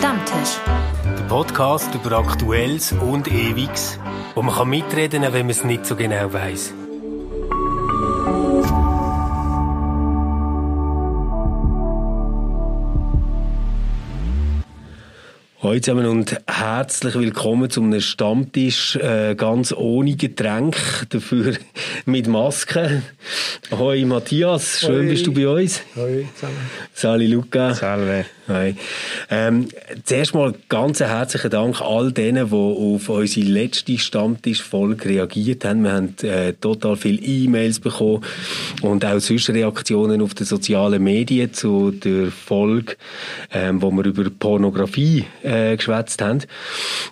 Stammtisch. 0.00 0.56
Der 1.04 1.24
Podcast 1.24 1.94
über 1.94 2.12
Aktuelles 2.12 2.92
und 2.92 3.28
Ewiges, 3.28 3.98
wo 4.34 4.40
man 4.40 4.54
kann 4.54 4.70
mitreden 4.70 5.24
kann, 5.24 5.34
wenn 5.34 5.44
man 5.44 5.50
es 5.50 5.62
nicht 5.62 5.84
so 5.84 5.94
genau 5.94 6.32
weiß. 6.32 6.72
Hallo 15.62 15.78
zusammen 15.78 16.06
und 16.06 16.34
herzlich 16.46 17.14
willkommen 17.16 17.68
zu 17.68 17.82
einem 17.82 18.00
Stammtisch 18.00 18.96
äh, 18.96 19.34
ganz 19.34 19.70
ohne 19.70 20.16
Getränk, 20.16 20.78
dafür 21.10 21.56
mit 22.06 22.26
Maske. 22.26 23.02
Hoi 23.70 24.06
Matthias, 24.06 24.80
schön 24.80 25.04
Hoi. 25.04 25.10
bist 25.10 25.26
du 25.26 25.34
bei 25.34 25.46
uns. 25.46 25.82
Hallo 25.94 26.24
zusammen. 26.34 26.70
Sali 26.94 27.26
Luca. 27.26 27.74
Salve. 27.74 28.24
Hi. 28.50 28.74
Ähm, 29.30 29.68
zuerst 30.02 30.34
mal 30.34 30.52
ganz 30.68 30.98
herzlichen 30.98 31.52
Dank 31.52 31.80
all 31.80 32.10
denen, 32.10 32.50
die 32.50 32.52
auf 32.52 33.08
unsere 33.08 33.46
letzte 33.46 33.96
Stammtischfolge 33.96 35.08
reagiert 35.08 35.64
haben. 35.64 35.84
Wir 35.84 35.92
haben 35.92 36.16
äh, 36.22 36.54
total 36.54 36.96
viele 36.96 37.22
E-Mails 37.22 37.78
bekommen 37.78 38.24
und 38.82 39.04
auch 39.04 39.20
sonst 39.20 39.50
Reaktionen 39.50 40.20
auf 40.20 40.34
den 40.34 40.46
sozialen 40.46 41.00
Medien 41.00 41.52
zu 41.52 41.92
der 41.92 42.32
Folge, 42.32 42.96
ähm, 43.52 43.80
wo 43.80 43.92
wir 43.92 44.04
über 44.04 44.28
Pornografie 44.30 45.26
äh, 45.44 45.76
geschwätzt 45.76 46.20
haben. 46.20 46.40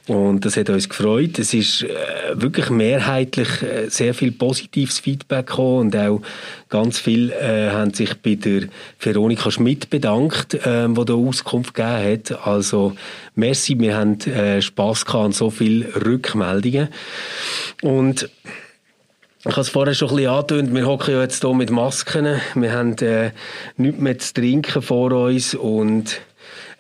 Und 0.09 0.45
das 0.45 0.56
hat 0.56 0.70
uns 0.70 0.89
gefreut. 0.89 1.39
Es 1.39 1.55
ist 1.55 1.84
äh, 1.84 1.89
wirklich 2.33 2.69
mehrheitlich 2.69 3.62
äh, 3.62 3.89
sehr 3.91 4.12
viel 4.12 4.33
positives 4.33 4.98
Feedback 4.98 5.47
gekommen 5.47 5.86
und 5.86 5.97
auch 5.97 6.20
ganz 6.69 6.98
viel 6.98 7.30
äh, 7.30 7.70
haben 7.70 7.95
sich 7.95 8.14
bei 8.14 8.34
der 8.34 8.62
Veronika 8.98 9.52
Schmidt 9.52 9.89
bedankt, 9.89 10.59
ähm, 10.64 10.97
die 10.97 11.05
da 11.05 11.27
Auskunft 11.28 11.74
gegeben 11.74 12.12
hat. 12.12 12.46
Also 12.46 12.94
merci, 13.34 13.78
wir 13.78 13.97
haben 13.97 14.20
äh, 14.20 14.62
Spass 14.62 15.05
gehabt 15.05 15.25
an 15.25 15.33
so 15.33 15.50
viele 15.50 15.94
Rückmeldungen. 16.05 16.89
Und 17.83 18.28
ich 19.41 19.52
habe 19.52 19.61
es 19.61 19.69
vorher 19.69 19.94
schon 19.94 20.11
ein 20.11 20.17
bisschen 20.17 20.30
angetönt, 20.30 20.75
wir 20.75 20.86
hocken 20.86 21.14
ja 21.14 21.22
jetzt 21.22 21.42
hier 21.42 21.55
mit 21.55 21.70
Masken, 21.70 22.41
wir 22.55 22.72
haben 22.72 22.97
äh, 22.98 23.30
nichts 23.77 24.00
mehr 24.00 24.19
zu 24.19 24.34
trinken 24.34 24.83
vor 24.83 25.12
uns 25.12 25.55
und 25.55 26.20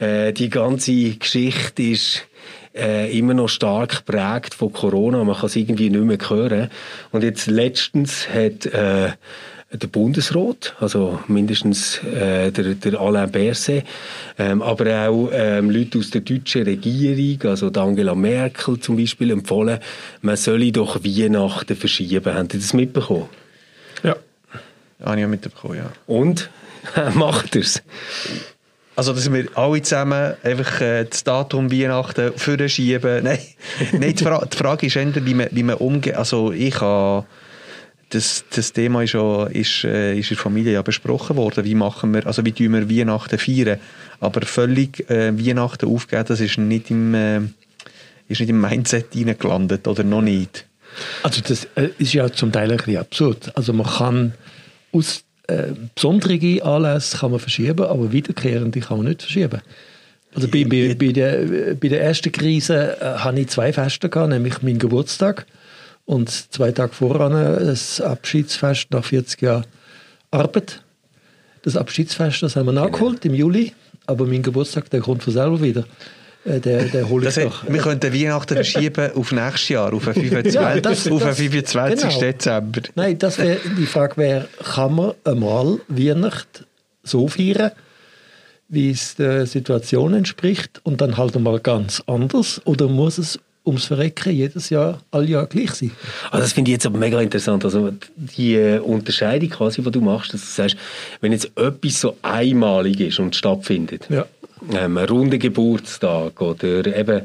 äh, 0.00 0.32
die 0.32 0.50
ganze 0.50 1.14
Geschichte 1.14 1.82
ist 1.82 2.27
äh, 2.78 3.18
immer 3.18 3.34
noch 3.34 3.48
stark 3.48 4.06
geprägt 4.06 4.54
von 4.54 4.72
Corona, 4.72 5.22
man 5.24 5.36
kann 5.36 5.46
es 5.46 5.56
irgendwie 5.56 5.90
nicht 5.90 6.04
mehr 6.04 6.18
hören. 6.30 6.70
Und 7.12 7.22
jetzt 7.22 7.46
letztens 7.46 8.28
hat 8.28 8.66
äh, 8.66 9.10
der 9.70 9.86
Bundesrat, 9.88 10.74
also 10.80 11.20
mindestens 11.28 12.02
äh, 12.04 12.50
der, 12.50 12.74
der 12.74 13.00
Alain 13.00 13.30
Berset, 13.30 13.84
ähm, 14.38 14.62
aber 14.62 15.08
auch 15.08 15.30
ähm, 15.32 15.70
Leute 15.70 15.98
aus 15.98 16.10
der 16.10 16.22
deutschen 16.22 16.62
Regierung, 16.62 17.50
also 17.50 17.68
die 17.68 17.78
Angela 17.78 18.14
Merkel 18.14 18.80
zum 18.80 18.96
Beispiel, 18.96 19.30
empfohlen, 19.30 19.78
man 20.22 20.36
solle 20.36 20.72
doch 20.72 21.04
Weihnachten 21.04 21.76
verschieben. 21.76 22.34
Haben 22.34 22.48
Sie 22.50 22.58
das 22.58 22.72
mitbekommen? 22.72 23.28
Ja. 24.02 24.16
Habe 25.02 25.16
ich 25.16 25.20
ja 25.20 25.28
mitbekommen, 25.28 25.76
ja. 25.76 25.92
Und? 26.06 26.48
Macht 27.14 27.54
er's? 27.54 27.82
Also, 28.98 29.12
dass 29.12 29.32
wir 29.32 29.46
alle 29.54 29.80
zusammen 29.80 30.34
einfach 30.42 30.80
äh, 30.80 31.04
das 31.04 31.22
Datum 31.22 31.70
Weihnachten 31.70 32.32
vorschieben. 32.36 33.22
Nein, 33.22 33.38
Nein 33.92 34.12
die, 34.12 34.24
Fra 34.24 34.44
die 34.44 34.56
Frage 34.56 34.86
ist 34.88 34.96
eher, 34.96 35.24
wie 35.24 35.34
man, 35.34 35.46
wie 35.52 35.62
man 35.62 35.76
umgeht. 35.76 36.16
Also, 36.16 36.50
ich 36.50 36.80
habe... 36.80 37.24
Das, 38.08 38.44
das 38.52 38.72
Thema 38.72 39.02
ist, 39.04 39.12
ja, 39.12 39.46
ist, 39.46 39.84
äh, 39.84 40.18
ist 40.18 40.30
in 40.30 40.36
der 40.36 40.42
Familie 40.42 40.72
ja 40.72 40.82
besprochen 40.82 41.36
worden. 41.36 41.64
Wie 41.64 41.76
machen 41.76 42.12
wir, 42.12 42.26
also 42.26 42.44
wie 42.44 42.52
tun 42.52 42.72
wir 42.72 42.90
Weihnachten 42.90 43.38
feiern? 43.38 43.78
Aber 44.18 44.40
völlig 44.46 45.08
äh, 45.10 45.38
Weihnachten 45.38 45.86
aufgeben, 45.86 46.24
das 46.26 46.40
ist 46.40 46.56
nicht 46.56 46.90
im, 46.90 47.14
äh, 47.14 47.40
ist 48.26 48.40
nicht 48.40 48.48
im 48.48 48.60
Mindset 48.60 49.14
reingelandet 49.14 49.86
oder 49.86 50.02
noch 50.04 50.22
nicht. 50.22 50.64
Also 51.22 51.42
das 51.46 51.68
äh, 51.76 51.90
ist 51.98 52.14
ja 52.14 52.32
zum 52.32 52.50
Teil 52.50 52.70
ein 52.70 52.78
bisschen 52.78 52.96
absurd. 52.96 53.52
Also 53.54 53.74
man 53.74 53.86
kann 53.86 54.32
aus 54.90 55.22
äh, 55.48 55.72
besondere 55.94 56.62
Anlässe 56.62 57.18
kann 57.18 57.30
man 57.30 57.40
verschieben, 57.40 57.84
aber 57.84 58.12
wiederkehrende 58.12 58.80
kann 58.80 58.98
man 58.98 59.06
nicht 59.08 59.22
verschieben. 59.22 59.60
Also 60.34 60.46
bei, 60.48 60.64
bei, 60.64 60.94
bei, 60.94 61.12
der, 61.12 61.74
bei 61.74 61.88
der 61.88 62.02
ersten 62.02 62.30
Krise 62.30 62.96
äh, 63.00 63.04
hatte 63.18 63.40
ich 63.40 63.48
zwei 63.48 63.72
Feste, 63.72 64.08
gehabt, 64.08 64.30
nämlich 64.30 64.62
meinen 64.62 64.78
Geburtstag 64.78 65.46
und 66.04 66.30
zwei 66.30 66.70
Tage 66.70 66.92
voran 66.92 67.32
das 67.32 68.00
Abschiedsfest 68.00 68.90
nach 68.90 69.04
40 69.04 69.42
Jahren 69.42 69.66
Arbeit. 70.30 70.82
Das 71.62 71.76
Abschiedsfest, 71.76 72.42
das 72.42 72.56
haben 72.56 72.66
wir 72.66 72.72
nachgeholt 72.72 73.24
im 73.24 73.34
Juli, 73.34 73.72
aber 74.06 74.26
mein 74.26 74.42
Geburtstag, 74.42 74.90
der 74.90 75.00
kommt 75.00 75.22
von 75.22 75.32
selber 75.32 75.60
wieder. 75.60 75.84
Äh, 76.48 76.60
Der, 76.60 76.84
der 76.84 77.08
hole 77.08 77.28
ich 77.28 77.34
Das 77.34 77.44
doch. 77.44 77.62
hat, 77.62 77.72
wir 77.72 77.80
könnten 77.80 78.12
Weihnachten 78.12 78.54
verschieben 78.54 79.10
auf 79.14 79.32
nächstes 79.32 79.68
Jahr, 79.68 79.92
auf 79.92 80.04
den 80.04 80.14
25. 80.14 80.54
Ja, 80.54 80.80
das- 80.80 81.08
auf 81.10 81.18
den 81.20 81.28
das- 81.28 81.36
25. 81.38 82.08
genau. 82.08 82.20
Dezember. 82.20 82.80
Nein, 82.94 83.18
das 83.18 83.38
wär, 83.38 83.56
die 83.78 83.86
Frage 83.86 84.16
wäre, 84.16 84.48
kann 84.74 84.94
man 84.94 85.12
einmal 85.24 85.78
Weihnachten 85.88 86.64
so 87.02 87.28
feiern, 87.28 87.72
wie 88.68 88.90
es 88.90 89.16
der 89.16 89.46
Situation 89.46 90.14
entspricht 90.14 90.80
und 90.82 91.00
dann 91.00 91.16
halt 91.16 91.34
einmal 91.36 91.58
ganz 91.60 92.02
anders? 92.06 92.60
Oder 92.66 92.86
muss 92.88 93.16
es 93.18 93.38
ums 93.64 93.86
Verrecken 93.86 94.32
jedes 94.34 94.68
Jahr, 94.70 95.00
all 95.10 95.28
Jahr 95.28 95.46
gleich 95.46 95.72
sein? 95.72 95.90
Also 96.30 96.42
das 96.44 96.52
finde 96.52 96.70
ich 96.70 96.74
jetzt 96.74 96.86
aber 96.86 96.98
mega 96.98 97.20
interessant. 97.20 97.64
Also 97.64 97.92
die 98.16 98.54
äh, 98.56 98.78
Unterscheidung 98.78 99.48
quasi, 99.50 99.80
die 99.82 99.90
du 99.90 100.00
machst, 100.02 100.34
dass 100.34 100.40
du 100.42 100.46
sagst, 100.48 100.76
wenn 101.22 101.32
jetzt 101.32 101.50
etwas 101.56 102.00
so 102.00 102.16
einmalig 102.22 103.00
ist 103.00 103.18
und 103.18 103.34
stattfindet, 103.36 104.06
Ja. 104.10 104.26
Ähm, 104.72 104.96
ein 104.96 105.04
runder 105.06 105.38
Geburtstag 105.38 106.40
oder 106.40 106.86
eben 106.86 107.22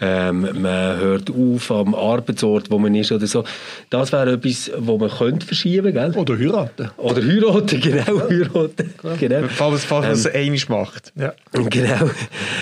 ähm, 0.00 0.48
man 0.60 0.98
hört 0.98 1.30
auf 1.30 1.70
am 1.70 1.94
Arbeitsort, 1.94 2.70
wo 2.70 2.78
man 2.78 2.94
ist 2.94 3.12
oder 3.12 3.26
so, 3.26 3.44
das 3.90 4.12
wäre 4.12 4.32
etwas, 4.32 4.70
wo 4.78 4.98
man 4.98 5.10
könnte 5.10 5.46
verschieben, 5.46 5.92
gell? 5.92 6.12
Oder 6.16 6.38
heiraten. 6.38 6.90
Oder 6.96 7.22
heiraten, 7.22 7.80
genau, 7.80 8.28
heiraten. 8.28 8.94
Genau. 9.18 9.48
Falls, 9.48 9.84
falls 9.84 10.06
man 10.06 10.12
es 10.12 10.26
einmal 10.26 10.80
macht. 10.80 11.12
Ja. 11.16 11.32
Genau. 11.52 12.10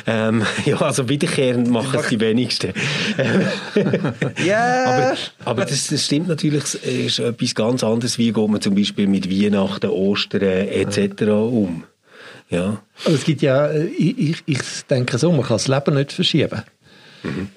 Ähm, 0.06 0.42
ja, 0.64 0.76
also 0.80 1.08
wiederkehrend 1.08 1.68
machen 1.70 2.00
es 2.00 2.08
die 2.08 2.20
wenigsten. 2.20 2.72
Ja! 4.44 4.84
Aber, 4.84 5.16
aber 5.44 5.64
das, 5.64 5.88
das 5.88 6.04
stimmt 6.04 6.28
natürlich, 6.28 6.64
es 6.64 6.74
ist 6.74 7.18
etwas 7.18 7.54
ganz 7.54 7.84
anderes, 7.84 8.18
wie 8.18 8.32
geht 8.32 8.48
man 8.48 8.60
zum 8.60 8.74
Beispiel 8.74 9.06
mit 9.06 9.30
Weihnachten, 9.30 9.90
Ostern 9.90 10.42
etc. 10.42 11.22
um. 11.22 11.84
Ja. 12.50 12.80
Aber 13.04 13.14
es 13.14 13.24
gibt 13.24 13.42
ja, 13.42 13.66
äh, 13.68 13.86
ich, 13.86 14.42
ich, 14.46 14.58
denke 14.88 15.18
so, 15.18 15.32
man 15.32 15.42
kann 15.42 15.56
das 15.56 15.68
Leben 15.68 15.94
nicht 15.94 16.12
verschieben. 16.12 16.62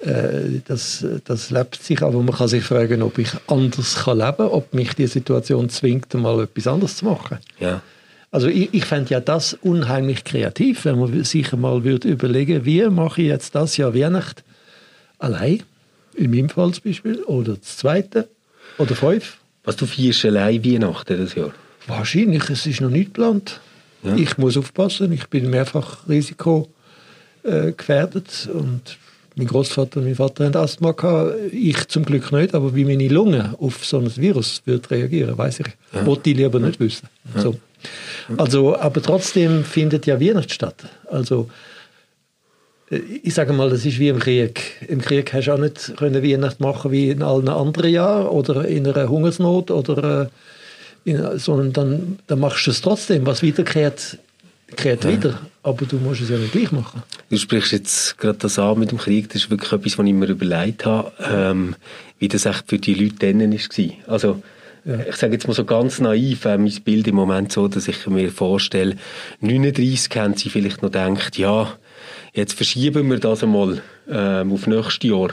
Äh, 0.00 0.60
Das, 0.66 1.04
das 1.24 1.50
lebt 1.50 1.82
sich, 1.82 2.02
aber 2.02 2.22
man 2.22 2.34
kann 2.34 2.48
sich 2.48 2.64
fragen, 2.64 3.02
ob 3.02 3.18
ich 3.18 3.30
anders 3.46 3.96
kann 3.96 4.18
leben 4.18 4.36
kann, 4.36 4.48
ob 4.48 4.72
mich 4.72 4.94
die 4.94 5.06
Situation 5.06 5.68
zwingt, 5.68 6.12
mal 6.14 6.42
etwas 6.42 6.66
anderes 6.66 6.96
zu 6.96 7.04
machen. 7.04 7.38
Ja. 7.60 7.82
Also 8.30 8.48
ich, 8.48 8.72
ich 8.72 8.84
fände 8.84 9.10
ja 9.10 9.20
das 9.20 9.54
unheimlich 9.54 10.24
kreativ, 10.24 10.84
wenn 10.84 10.98
man 10.98 11.24
sich 11.24 11.52
mal 11.52 11.84
würde 11.84 12.08
überlegen, 12.08 12.64
wie 12.64 12.84
mache 12.88 13.22
ich 13.22 13.28
jetzt 13.28 13.54
das 13.54 13.76
Jahr 13.76 13.94
Weihnachten 13.94 14.42
allein, 15.18 15.62
in 16.14 16.30
meinem 16.30 16.48
Fall 16.48 16.72
zum 16.72 16.84
Beispiel, 16.84 17.22
oder 17.24 17.54
das 17.54 17.78
zweite, 17.78 18.28
oder 18.76 18.94
fünf. 18.94 19.38
Was 19.64 19.76
du 19.76 19.86
feierst 19.86 20.24
allein 20.24 20.64
Weihnachten 20.64 21.18
das 21.18 21.34
Jahr? 21.34 21.52
Wahrscheinlich, 21.86 22.48
es 22.50 22.66
ist 22.66 22.80
noch 22.80 22.90
nicht 22.90 23.14
geplant. 23.14 23.60
Ja. 24.02 24.14
Ich 24.14 24.38
muss 24.38 24.56
aufpassen, 24.56 25.12
ich 25.12 25.28
bin 25.28 25.50
mehrfach 25.50 26.08
risikogefährdet 26.08 26.74
äh, 27.44 27.72
gefährdet 27.72 28.48
und 28.52 28.98
mein 29.36 29.46
Großvater 29.46 30.00
und 30.00 30.06
mein 30.06 30.16
Vater 30.16 30.46
haben 30.46 30.56
Asthma 30.56 30.92
gehabt, 30.92 31.34
ich 31.52 31.86
zum 31.88 32.04
Glück 32.04 32.32
nicht, 32.32 32.54
aber 32.54 32.74
wie 32.74 32.84
meine 32.84 33.08
Lunge 33.08 33.54
auf 33.60 33.84
so 33.84 33.98
ein 33.98 34.16
Virus 34.16 34.62
wird 34.64 34.90
reagieren, 34.90 35.38
weiß 35.38 35.60
ich. 35.60 35.66
Ja. 35.92 36.04
Wollte 36.06 36.30
ich 36.30 36.36
lieber 36.36 36.58
nicht 36.58 36.80
wissen. 36.80 37.08
So. 37.36 37.56
Also, 38.36 38.76
aber 38.76 39.00
trotzdem 39.00 39.64
findet 39.64 40.06
ja 40.06 40.20
Weihnachten 40.20 40.50
statt. 40.50 40.84
Also 41.08 41.48
äh, 42.90 42.98
ich 43.22 43.34
sage 43.34 43.52
mal, 43.52 43.70
das 43.70 43.86
ist 43.86 43.98
wie 43.98 44.08
im 44.08 44.18
Krieg. 44.18 44.86
Im 44.88 45.00
Krieg 45.00 45.32
hast 45.32 45.46
du 45.46 45.54
auch 45.54 45.58
nicht 45.58 45.96
können 45.96 46.22
Weihnachten 46.22 46.62
machen 46.62 46.90
wie 46.90 47.10
in 47.10 47.22
allen 47.22 47.48
anderen 47.48 47.90
Jahren 47.90 48.26
oder 48.26 48.66
in 48.66 48.86
einer 48.86 49.08
Hungersnot 49.08 49.70
oder 49.70 50.22
äh, 50.22 50.26
sondern 51.36 51.72
dann, 51.72 52.18
dann 52.26 52.40
machst 52.40 52.66
du 52.66 52.70
es 52.70 52.80
trotzdem. 52.80 53.26
Was 53.26 53.42
wiederkehrt, 53.42 54.18
kehrt 54.76 55.06
wieder. 55.06 55.40
Aber 55.62 55.86
du 55.86 55.96
musst 55.96 56.22
es 56.22 56.30
ja 56.30 56.36
nicht 56.38 56.52
gleich 56.52 56.72
machen. 56.72 57.02
Du 57.30 57.36
sprichst 57.36 57.72
jetzt 57.72 58.18
gerade 58.18 58.38
das 58.38 58.58
an 58.58 58.78
mit 58.78 58.90
dem 58.90 58.98
Krieg, 58.98 59.28
das 59.28 59.42
ist 59.42 59.50
wirklich 59.50 59.72
etwas, 59.72 59.98
was 59.98 60.06
ich 60.06 60.12
mir 60.12 60.26
überlegt 60.26 60.86
habe, 60.86 61.12
ähm, 61.20 61.76
wie 62.18 62.28
das 62.28 62.46
echt 62.46 62.64
für 62.66 62.78
die 62.78 62.94
Leute 62.94 63.32
dann 63.32 63.52
war. 63.52 64.12
Also, 64.12 64.42
ich 65.08 65.16
sage 65.16 65.34
jetzt 65.34 65.46
mal 65.46 65.54
so 65.54 65.64
ganz 65.64 66.00
naiv, 66.00 66.44
äh, 66.44 66.56
mein 66.56 66.72
Bild 66.84 67.06
im 67.08 67.16
Moment 67.16 67.52
so, 67.52 67.68
dass 67.68 67.88
ich 67.88 68.06
mir 68.06 68.30
vorstelle, 68.30 68.96
39 69.40 70.16
haben 70.16 70.34
sie 70.34 70.48
vielleicht 70.48 70.82
noch 70.82 70.90
gedacht, 70.90 71.36
ja, 71.36 71.76
jetzt 72.32 72.54
verschieben 72.54 73.10
wir 73.10 73.18
das 73.18 73.42
einmal 73.42 73.82
ähm, 74.08 74.52
auf 74.52 74.66
nächstes 74.66 75.10
Jahr. 75.10 75.30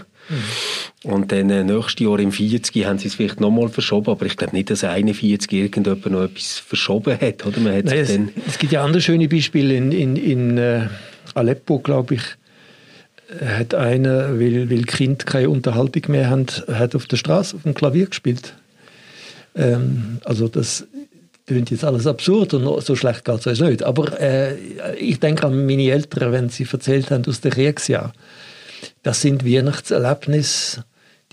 Und 1.05 1.31
dann 1.31 1.51
äh, 1.51 1.63
nächstes 1.63 2.03
Jahr 2.03 2.19
im 2.19 2.31
40 2.31 2.83
haben 2.85 2.97
sie 2.97 3.09
es 3.09 3.15
vielleicht 3.15 3.39
nochmal 3.39 3.69
verschoben, 3.69 4.09
aber 4.09 4.25
ich 4.25 4.37
glaube 4.37 4.55
nicht, 4.55 4.71
dass 4.71 4.83
41 4.83 5.51
irgendjemand 5.51 6.05
noch 6.07 6.23
etwas 6.23 6.57
verschoben 6.57 7.19
hat. 7.19 7.45
Oder? 7.45 7.59
Man 7.59 7.75
hat 7.75 7.85
Nein, 7.85 7.97
es, 7.97 8.07
dann, 8.11 8.29
es 8.47 8.57
gibt 8.57 8.73
ja 8.73 8.83
andere 8.83 9.01
schöne 9.01 9.27
Beispiele. 9.27 9.75
In, 9.75 9.91
in, 9.91 10.15
in 10.15 10.57
äh, 10.57 10.87
Aleppo, 11.35 11.77
glaube 11.77 12.15
ich, 12.15 12.21
hat 13.39 13.75
einer, 13.75 14.39
weil, 14.39 14.69
weil 14.69 14.83
Kind 14.83 15.27
keine 15.27 15.49
Unterhaltung 15.51 16.03
mehr 16.07 16.29
haben, 16.29 16.47
hat 16.71 16.95
auf 16.95 17.05
der 17.05 17.17
Straße 17.17 17.55
auf 17.55 17.63
dem 17.63 17.75
Klavier 17.75 18.07
gespielt. 18.07 18.55
Ähm, 19.55 20.19
also 20.23 20.47
das 20.47 20.87
klingt 21.45 21.69
jetzt 21.69 21.83
alles 21.83 22.07
absurd 22.07 22.55
und 22.55 22.83
so 22.83 22.95
schlecht 22.95 23.25
geht 23.25 23.45
es 23.45 23.59
nicht. 23.59 23.83
Aber 23.83 24.19
äh, 24.19 24.55
ich 24.95 25.19
denke 25.19 25.45
an 25.45 25.65
meine 25.67 25.91
Eltern, 25.91 26.31
wenn 26.31 26.49
sie 26.49 26.67
erzählt 26.71 27.11
haben 27.11 27.25
aus 27.27 27.41
dem 27.41 27.51
Kriegsjahr. 27.51 28.11
Das 29.03 29.21
sind 29.21 29.45
Weihnachtserlebnisse, 29.45 30.83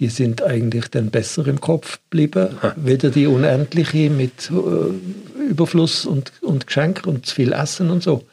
die 0.03 0.09
sind 0.09 0.43
eigentlich 0.43 0.89
dann 0.89 1.11
besser 1.11 1.47
im 1.47 1.61
Kopf 1.61 2.01
geblieben, 2.11 2.59
weder 2.75 3.11
die 3.11 3.29
unendliche 3.29 4.11
mit 4.11 4.51
äh, 4.51 5.41
Überfluss 5.49 6.07
und, 6.07 6.33
und 6.41 6.67
Geschenk 6.67 7.07
und 7.07 7.25
zu 7.25 7.37
viel 7.37 7.53
Essen 7.53 7.89
und 7.89 8.03
so. 8.03 8.27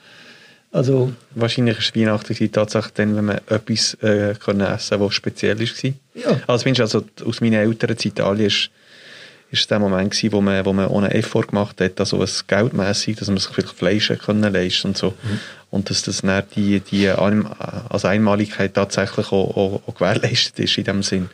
Also, 0.71 1.13
Wahrscheinlich 1.36 1.77
ist 1.77 1.95
Weihnachten 1.95 2.51
tatsächlich 2.51 2.94
dann, 2.95 3.16
wenn 3.16 3.25
man 3.25 3.42
etwas 3.50 3.94
äh, 4.01 4.33
können 4.44 4.62
essen 4.62 5.00
was 5.00 5.13
speziell 5.13 5.60
war. 5.60 5.94
Ja. 6.16 6.42
Also, 6.48 6.69
also 6.81 7.06
aus 7.24 7.39
meinen 7.39 7.54
Eltern 7.54 7.92
in 7.92 7.98
Italien 8.10 8.48
ist 8.48 8.72
ist 9.51 9.62
es 9.62 9.68
der 9.68 9.80
Moment 9.80 10.12
gewesen, 10.12 10.31
wo 10.31 10.42
man, 10.42 10.65
wo 10.65 10.74
man 10.74 10.88
ohne 10.88 11.13
Effort 11.13 11.48
gemacht 11.48 11.81
hat, 11.81 12.00
also 12.00 12.22
es 12.22 12.45
geldmässig, 12.45 13.18
dass 13.18 13.30
man 13.30 13.38
sich 13.38 13.51
vielleicht 13.51 13.75
Fleisch 13.75 14.13
können 14.24 14.54
leisten 14.54 14.89
und 14.89 14.98
so. 14.98 15.10
Mhm. 15.10 15.39
Und 15.71 15.89
dass 15.89 16.01
das 16.01 16.21
dann 16.21 16.44
die, 16.56 16.80
die 16.80 17.10
also 17.10 18.07
Einmaligkeit 18.07 18.74
tatsächlich 18.74 19.27
auch, 19.27 19.56
auch, 19.56 19.81
auch 19.86 19.95
gewährleistet 19.95 20.60
ist 20.60 20.77
in 20.77 20.83
dem 20.83 21.04
Sinn. 21.04 21.30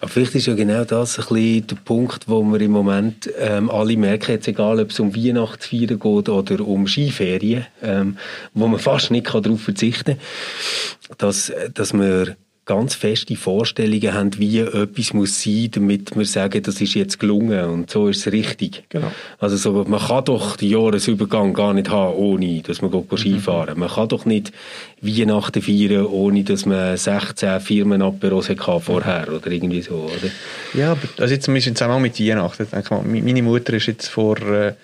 Aber 0.00 0.08
vielleicht 0.08 0.34
ist 0.34 0.46
ja 0.46 0.54
genau 0.54 0.84
das 0.84 1.18
ein 1.18 1.26
bisschen 1.26 1.66
der 1.66 1.76
Punkt, 1.76 2.26
wo 2.26 2.42
wir 2.42 2.60
im 2.60 2.70
Moment 2.70 3.30
ähm, 3.38 3.70
alle 3.70 3.96
merken, 3.98 4.32
jetzt 4.32 4.48
egal 4.48 4.80
ob 4.80 4.90
es 4.90 4.98
um 4.98 5.14
Weihnachtsfeiern 5.14 5.98
geht 5.98 6.28
oder 6.28 6.66
um 6.66 6.86
Skiferien, 6.86 7.66
ähm, 7.82 8.16
wo 8.54 8.66
man 8.66 8.80
fast 8.80 9.10
nicht 9.10 9.26
darauf 9.32 9.60
verzichten 9.60 10.16
kann, 10.16 11.18
dass, 11.18 11.52
dass 11.74 11.92
wir 11.92 12.36
ganz 12.70 12.94
feste 12.94 13.34
Vorstellungen 13.34 14.14
haben, 14.14 14.38
wie 14.38 14.60
etwas 14.60 15.12
muss 15.12 15.42
sein, 15.42 15.70
damit 15.72 16.16
wir 16.16 16.24
sagen, 16.24 16.62
das 16.62 16.80
ist 16.80 16.94
jetzt 16.94 17.18
gelungen 17.18 17.64
und 17.64 17.90
so 17.90 18.06
ist 18.06 18.24
es 18.24 18.32
richtig. 18.32 18.84
Genau. 18.90 19.10
Also 19.40 19.56
so, 19.56 19.84
man 19.88 19.98
kann 19.98 20.24
doch 20.24 20.56
den 20.56 20.70
Jahresübergang 20.70 21.52
gar 21.52 21.74
nicht 21.74 21.90
haben, 21.90 22.14
ohne 22.14 22.62
dass 22.62 22.80
man 22.80 22.92
geht 22.92 23.18
Skifahren. 23.18 23.74
Mhm. 23.74 23.80
Man 23.80 23.88
kann 23.88 24.08
doch 24.08 24.24
nicht 24.24 24.52
Weihnachten 25.00 25.60
feiern, 25.60 26.06
ohne 26.06 26.44
dass 26.44 26.64
man 26.64 26.96
16 26.96 27.58
Firmen 27.58 28.02
Aperos 28.02 28.46
vorher 28.46 29.26
oder 29.32 29.50
irgendwie 29.50 29.82
so, 29.82 30.08
oder? 30.08 30.30
Ja, 30.72 30.92
aber 30.92 31.08
also 31.18 31.34
jetzt 31.34 31.46
zum 31.46 31.54
Beispiel 31.54 31.74
zusammen 31.74 32.00
mit 32.00 32.20
Weihnachten, 32.20 32.68
mal, 32.88 33.02
meine 33.02 33.42
Mutter 33.42 33.72
ist 33.72 33.86
jetzt 33.86 34.06
vor 34.06 34.40
äh, 34.42 34.74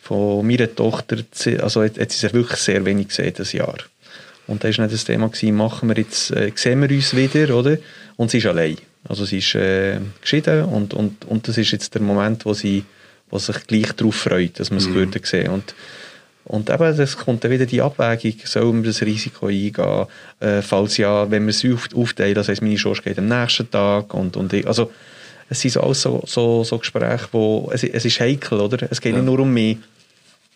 von 0.00 0.46
meiner 0.46 0.74
Tochter, 0.74 1.16
also 1.62 1.82
hat, 1.82 1.98
hat 1.98 2.10
sie 2.10 2.18
sich 2.18 2.34
wirklich 2.34 2.58
sehr 2.58 2.84
wenig 2.84 3.08
gesehen 3.08 3.32
das 3.34 3.54
Jahr. 3.54 3.78
Und 4.46 4.64
da 4.64 4.68
war 4.68 4.84
nicht 4.84 4.94
das 4.94 5.04
Thema, 5.04 5.28
gewesen, 5.28 5.56
machen 5.56 5.88
wir 5.88 5.96
jetzt, 5.96 6.30
äh, 6.30 6.52
sehen 6.54 6.80
wir 6.80 6.90
uns 6.90 7.14
wieder, 7.14 7.54
oder? 7.56 7.78
Und 8.16 8.30
sie 8.30 8.38
ist 8.38 8.46
allein. 8.46 8.76
Also 9.08 9.24
sie 9.24 9.38
ist 9.38 9.54
äh, 9.54 9.98
geschieden 10.20 10.64
und, 10.64 10.94
und, 10.94 11.24
und 11.24 11.48
das 11.48 11.58
ist 11.58 11.72
jetzt 11.72 11.94
der 11.94 12.02
Moment, 12.02 12.44
wo 12.44 12.54
sie 12.54 12.84
wo 13.30 13.38
sich 13.38 13.66
gleich 13.66 13.92
darauf 13.92 14.14
freut, 14.14 14.60
dass 14.60 14.70
man 14.70 14.78
es 14.78 14.88
mhm. 14.88 15.10
sehen 15.24 15.48
und 15.50 15.74
und 16.44 16.70
eben, 16.70 16.96
das 16.96 17.16
kommt 17.16 17.44
dann 17.44 17.52
wieder 17.52 17.66
die 17.66 17.80
Abwägung, 17.80 18.34
soll 18.44 18.72
man 18.72 18.82
das 18.82 19.00
Risiko 19.00 19.46
eingehen, 19.46 20.06
äh, 20.40 20.60
falls 20.60 20.96
ja, 20.96 21.30
wenn 21.30 21.42
man 21.44 21.50
es 21.50 21.64
auf, 21.64 21.88
aufteilt, 21.94 22.36
das 22.36 22.48
heisst, 22.48 22.62
meine 22.62 22.74
Chance 22.74 23.00
geht 23.00 23.18
am 23.18 23.28
nächsten 23.28 23.70
Tag 23.70 24.12
und, 24.12 24.36
und 24.36 24.52
ich, 24.52 24.66
also 24.66 24.90
es 25.48 25.60
sind 25.60 25.76
alles 25.76 26.02
so, 26.02 26.22
so, 26.26 26.64
so 26.64 26.78
Gespräche, 26.78 27.28
wo, 27.30 27.70
es, 27.72 27.84
es 27.84 28.04
ist 28.04 28.18
heikel, 28.18 28.60
oder? 28.60 28.88
Es 28.90 29.00
geht 29.00 29.12
ja. 29.12 29.18
nicht 29.18 29.26
nur 29.26 29.38
um 29.38 29.54
mich, 29.54 29.78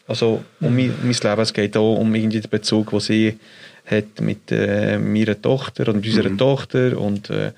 also 0.09 0.43
um 0.61 0.75
mein, 0.75 0.93
mein 1.03 1.13
Leben, 1.13 1.41
es 1.41 1.53
geht 1.53 1.77
auch 1.77 1.95
um 1.95 2.13
irgendwie 2.15 2.41
den 2.41 2.51
Bezug, 2.51 2.91
den 2.91 3.01
sie 3.01 3.39
hat 3.87 4.21
mit 4.21 4.51
äh, 4.51 4.99
meiner 4.99 5.41
Tochter 5.41 5.89
und 5.89 6.05
unserer 6.05 6.31
mhm. 6.31 6.39
Tochter 6.39 6.99
und, 6.99 7.31
äh, 7.31 7.53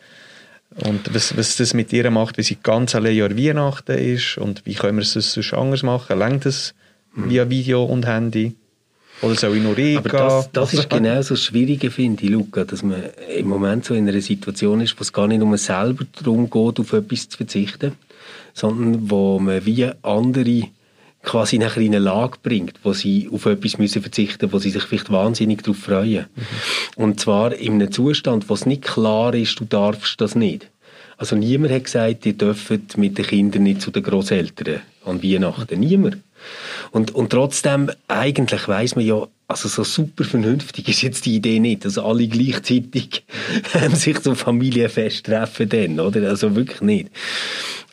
und 0.85 1.13
was, 1.15 1.37
was 1.37 1.57
das 1.57 1.75
mit 1.75 1.93
ihr 1.93 2.11
macht, 2.11 2.39
wie 2.39 2.43
sie 2.43 2.59
ganz 2.63 2.95
allein 2.95 3.17
Jahr 3.17 3.37
Weihnachten 3.37 3.99
ist 3.99 4.39
und 4.39 4.65
wie 4.67 4.75
können 4.75 4.99
wir 4.99 5.03
es 5.03 5.13
sonst 5.13 5.55
anders 5.55 5.83
machen? 5.83 6.19
Längt 6.19 6.45
das 6.45 6.75
mhm. 7.15 7.31
via 7.31 7.49
Video 7.49 7.85
und 7.85 8.07
Handy? 8.07 8.55
Oder 9.23 9.35
soll 9.35 9.57
ich 9.57 9.63
nur 9.63 9.77
reingehen? 9.77 9.99
Aber 9.99 10.09
das, 10.11 10.53
das 10.53 10.75
ist 10.75 10.91
genau 10.91 11.21
so 11.23 11.35
das 11.35 11.45
Schwierige, 11.45 11.91
finde 11.91 12.23
ich, 12.23 12.31
Luca, 12.31 12.65
dass 12.65 12.83
man 12.83 13.03
im 13.37 13.49
Moment 13.49 13.85
so 13.85 13.95
in 13.95 14.09
einer 14.09 14.21
Situation 14.21 14.81
ist, 14.81 14.97
wo 14.99 15.03
es 15.03 15.13
gar 15.13 15.27
nicht 15.27 15.43
um 15.43 15.57
selber 15.57 16.05
darum 16.23 16.49
geht, 16.49 16.79
auf 16.79 16.93
etwas 16.93 17.29
zu 17.29 17.37
verzichten, 17.37 17.93
sondern 18.55 19.11
wo 19.11 19.41
man 19.41 19.65
wie 19.67 19.91
andere 20.03 20.69
quasi 21.23 21.59
nachher 21.59 21.83
in 21.83 21.95
eine 21.95 22.05
Lage 22.05 22.39
bringt, 22.43 22.75
wo 22.83 22.93
sie 22.93 23.29
auf 23.33 23.47
etwas 23.47 23.79
müssen 23.79 24.03
verzichten 24.03 24.53
wo 24.53 24.59
sie 24.59 24.71
sich 24.71 24.85
vielleicht 24.85 25.11
wahnsinnig 25.11 25.63
darauf 25.63 25.79
freuen. 25.79 26.27
Mhm. 26.35 27.03
Und 27.03 27.21
zwar 27.21 27.55
in 27.55 27.75
einem 27.75 27.93
Zustand, 27.93 28.49
wo 28.49 28.55
es 28.55 28.67
nicht 28.67 28.83
klar 28.83 29.35
ist, 29.35 29.59
du 29.61 29.65
darfst 29.65 30.21
das 30.21 30.35
nicht. 30.35 30.71
Also 31.17 31.35
niemand 31.35 31.73
hat 31.73 31.85
gesagt, 31.85 32.27
ihr 32.27 32.35
dürft 32.35 32.97
mit 32.97 33.19
den 33.19 33.27
Kindern 33.27 33.65
nicht 33.65 33.83
zu 33.83 33.91
den 33.91 34.05
Großeltern 34.05 34.81
an 35.05 35.23
Weihnachten. 35.23 35.81
Niemand. 35.81 36.19
Und, 36.91 37.15
und 37.15 37.31
trotzdem, 37.31 37.91
eigentlich 38.09 38.67
weiß 38.69 38.97
man 38.97 39.05
ja, 39.05 39.27
also 39.47 39.69
so 39.69 39.83
super 39.83 40.25
vernünftig 40.25 40.89
ist 40.89 41.01
jetzt 41.01 41.25
die 41.25 41.37
Idee 41.37 41.59
nicht, 41.59 41.87
dass 41.87 41.97
alle 41.97 42.29
gleichzeitig 42.29 43.25
sich 43.95 44.21
zum 44.21 44.37
Familienfest 44.37 45.25
treffen 45.25 45.69
dann, 45.71 46.01
oder? 46.01 46.29
Also 46.29 46.55
wirklich 46.55 46.83
nicht. 46.83 47.09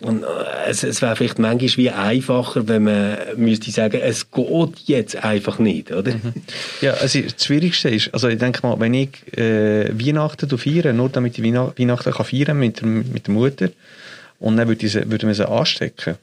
Und 0.01 0.23
äh, 0.23 0.27
es, 0.67 0.83
es 0.83 1.01
wäre 1.01 1.15
vielleicht 1.15 1.39
manchmal 1.39 1.77
wie 1.77 1.89
einfacher, 1.89 2.67
wenn 2.67 2.83
man 2.83 3.17
müsste 3.37 3.71
sagen, 3.71 4.01
es 4.03 4.29
geht 4.31 4.79
jetzt 4.85 5.15
einfach 5.23 5.57
nicht, 5.57 5.93
oder? 5.93 6.11
Mhm. 6.11 6.33
Ja, 6.81 6.91
also 6.95 7.21
das 7.21 7.45
Schwierigste 7.45 7.89
ist, 7.89 8.13
also 8.13 8.27
ich 8.27 8.37
denke 8.37 8.67
mal, 8.67 8.77
wenn 8.79 8.93
ich 8.93 9.09
äh, 9.37 9.89
Weihnachten 9.97 10.57
feiere, 10.57 10.91
nur 10.91 11.07
damit 11.07 11.37
ich 11.37 11.43
Weihnachten 11.43 12.11
kann 12.11 12.59
mit, 12.59 12.81
der, 12.81 12.87
mit 12.87 13.27
der 13.27 13.33
Mutter, 13.33 13.69
und 14.39 14.57
dann 14.57 14.67
würde, 14.67 14.85
ich, 14.85 14.93
würde 14.93 15.25
man 15.25 15.35
sie 15.35 15.47
anstecken. 15.47 16.17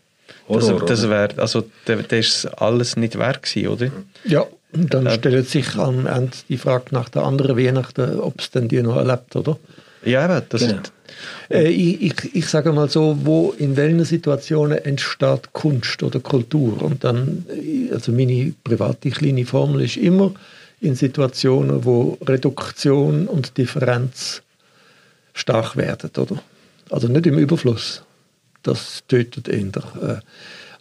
Horror, 0.48 0.80
das, 0.80 1.00
das 1.00 1.08
wäre, 1.08 1.28
also 1.38 1.64
das 1.84 2.00
ist 2.10 2.46
alles 2.60 2.96
nicht 2.96 3.19
wert 3.19 3.42
gewesen, 3.42 3.69
oder? 3.69 3.92
Ja, 4.24 4.44
und 4.72 4.92
dann 4.92 5.06
äh, 5.06 5.14
stellt 5.14 5.48
sich 5.48 5.76
am 5.76 6.06
Ende 6.06 6.32
die 6.48 6.58
Frage 6.58 6.86
nach 6.90 7.08
der 7.08 7.22
anderen 7.22 7.56
Weihnachten, 7.56 8.19
ob 8.19 8.40
es 8.40 8.50
denn 8.50 8.69
die 8.69 8.82
noch 8.82 8.96
erlebt, 8.96 9.36
oder? 9.36 9.58
Ja, 10.04 10.24
eben, 10.24 10.44
das 10.48 10.62
genau. 10.62 10.80
ist, 10.80 10.92
äh, 11.50 11.69
ich, 11.69 12.02
ich, 12.02 12.34
ich, 12.34 12.46
sage 12.46 12.72
mal 12.72 12.88
so, 12.88 13.19
wo 13.22 13.54
in 13.56 13.76
welchen 13.76 14.04
Situationen 14.04 14.78
entsteht 14.78 15.52
Kunst 15.52 16.02
oder 16.02 16.20
Kultur? 16.20 16.82
Und 16.82 17.04
dann, 17.04 17.46
also 17.92 18.10
meine 18.12 18.52
private 18.64 19.10
kleine 19.10 19.44
Formel 19.44 19.82
ist 19.82 19.96
immer 19.96 20.32
in 20.80 20.96
Situationen, 20.96 21.84
wo 21.84 22.19
Reduktion 22.26 23.29
und 23.29 23.56
Differenz 23.56 24.43
stark 25.34 25.76
werden, 25.76 26.10
oder? 26.17 26.43
Also 26.91 27.08
nicht 27.08 27.26
im 27.26 27.38
Überfluss. 27.38 28.02
Das 28.62 29.02
tötet 29.08 29.48
eher. 29.48 29.66
Äh, 30.00 30.20